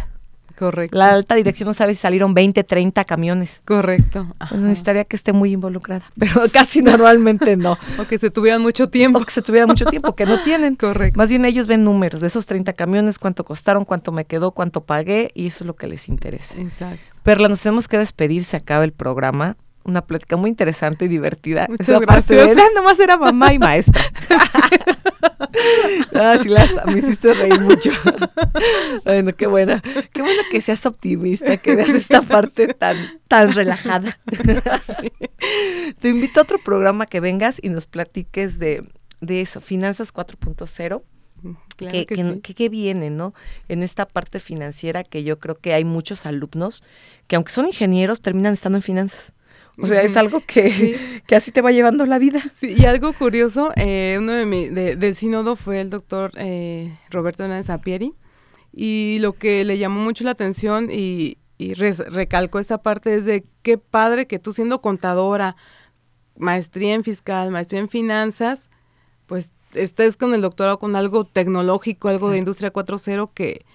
[0.59, 0.97] Correcto.
[0.97, 3.61] La alta dirección no sabe si salieron 20, 30 camiones.
[3.63, 4.27] Correcto.
[4.49, 7.77] Pues necesitaría que esté muy involucrada, pero casi normalmente no.
[7.97, 9.19] o que se tuvieran mucho tiempo.
[9.19, 10.75] O que se tuvieran mucho tiempo, que no tienen.
[10.75, 11.17] Correcto.
[11.17, 14.83] Más bien ellos ven números de esos 30 camiones, cuánto costaron, cuánto me quedó, cuánto
[14.83, 16.55] pagué, y eso es lo que les interesa.
[16.57, 16.99] Exacto.
[17.23, 19.55] Perla, nos tenemos que despedir, se acaba el programa.
[19.83, 21.65] Una plática muy interesante y divertida.
[21.69, 22.59] Muchas Esa parte de, gracias.
[22.59, 24.01] "Ah, nomás era mamá y maestra.
[26.15, 27.91] ah, sí, la- me hiciste reír mucho.
[29.05, 29.81] bueno, qué buena.
[30.13, 34.17] Qué bueno que seas optimista, que veas esta parte tan, tan relajada.
[35.99, 38.81] Te invito a otro programa que vengas y nos platiques de,
[39.21, 41.03] de eso, Finanzas 4.0
[41.77, 42.39] Claro que, que que- sí.
[42.41, 43.33] que- que viene, ¿no?
[43.69, 46.83] En esta parte financiera que yo creo que hay muchos alumnos
[47.27, 49.31] que aunque son ingenieros terminan estando en finanzas.
[49.81, 50.95] O sea, es algo que, Sí.
[51.27, 52.41] que así te va llevando la vida.
[52.59, 56.95] Sí, y algo curioso, eh, uno de mi, de- del sínodo fue el doctor eh,
[57.09, 58.13] Roberto Hernández Sapieri,
[58.73, 63.25] y lo que le llamó mucho la atención y, y res- recalcó esta parte es
[63.25, 65.55] de qué padre que tú siendo contadora,
[66.37, 68.69] maestría en fiscal, maestría en finanzas,
[69.27, 73.65] pues estés con el doctorado con algo tecnológico, algo de industria 4.0 que,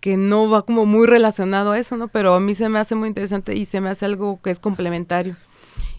[0.00, 2.08] que no va como muy relacionado a eso, ¿no?
[2.08, 4.58] Pero a mí se me hace muy interesante y se me hace algo que es
[4.60, 5.36] complementario.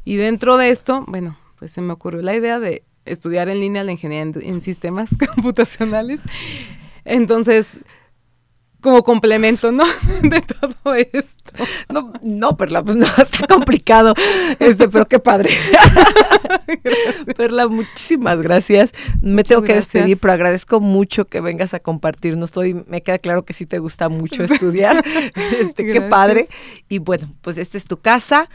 [0.10, 3.84] Y dentro de esto, bueno, pues se me ocurrió la idea de estudiar en línea
[3.84, 6.20] la ingeniería en, en sistemas computacionales.
[7.06, 7.82] Entonces,
[8.82, 9.84] como complemento, ¿no?
[10.24, 11.54] De todo esto.
[11.90, 14.16] No, no, Perla, pues no, está complicado.
[14.58, 15.52] Este, pero qué padre.
[17.38, 18.92] Perla, muchísimas gracias.
[19.22, 19.94] Me Muchas tengo que gracias.
[19.94, 22.50] despedir, pero agradezco mucho que vengas a compartirnos.
[22.50, 25.06] Estoy, me queda claro que sí te gusta mucho estudiar.
[25.60, 26.48] Este, qué padre.
[26.88, 28.50] Y bueno, pues esta es tu casa.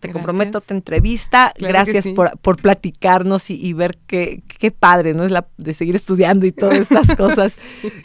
[0.00, 0.12] Te Gracias.
[0.24, 1.52] comprometo a otra entrevista.
[1.56, 2.12] Claro Gracias sí.
[2.12, 5.24] por, por platicarnos y, y ver qué, qué padre, ¿no?
[5.24, 7.56] Es la de seguir estudiando y todas estas cosas.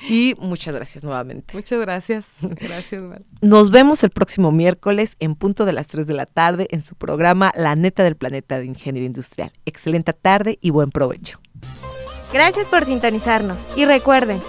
[0.10, 1.54] Y muchas gracias nuevamente.
[1.54, 2.34] Muchas gracias.
[2.42, 3.26] Gracias, Val.
[3.42, 6.96] Nos vemos el próximo miércoles en punto de las 3 de la tarde en su
[6.96, 9.52] programa La neta del planeta de Ingeniería Industrial.
[9.66, 11.40] Excelente tarde y buen provecho.
[12.34, 13.58] Gracias por sintonizarnos.
[13.76, 14.42] Y recuerden,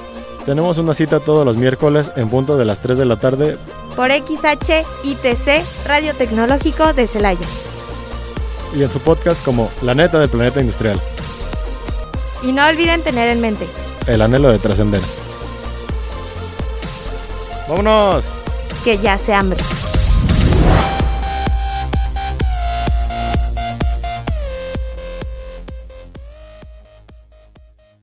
[0.45, 3.57] Tenemos una cita todos los miércoles en punto de las 3 de la tarde.
[3.97, 7.47] Por XH ITC Radio Tecnológico de Celaya.
[8.75, 11.01] y en su podcast como La neta del planeta industrial,
[12.43, 13.67] Y no olviden tener en mente,
[14.07, 15.01] el anhelo de trascender.
[17.69, 18.25] ¡Vámonos!
[18.85, 19.59] que ya se hambre.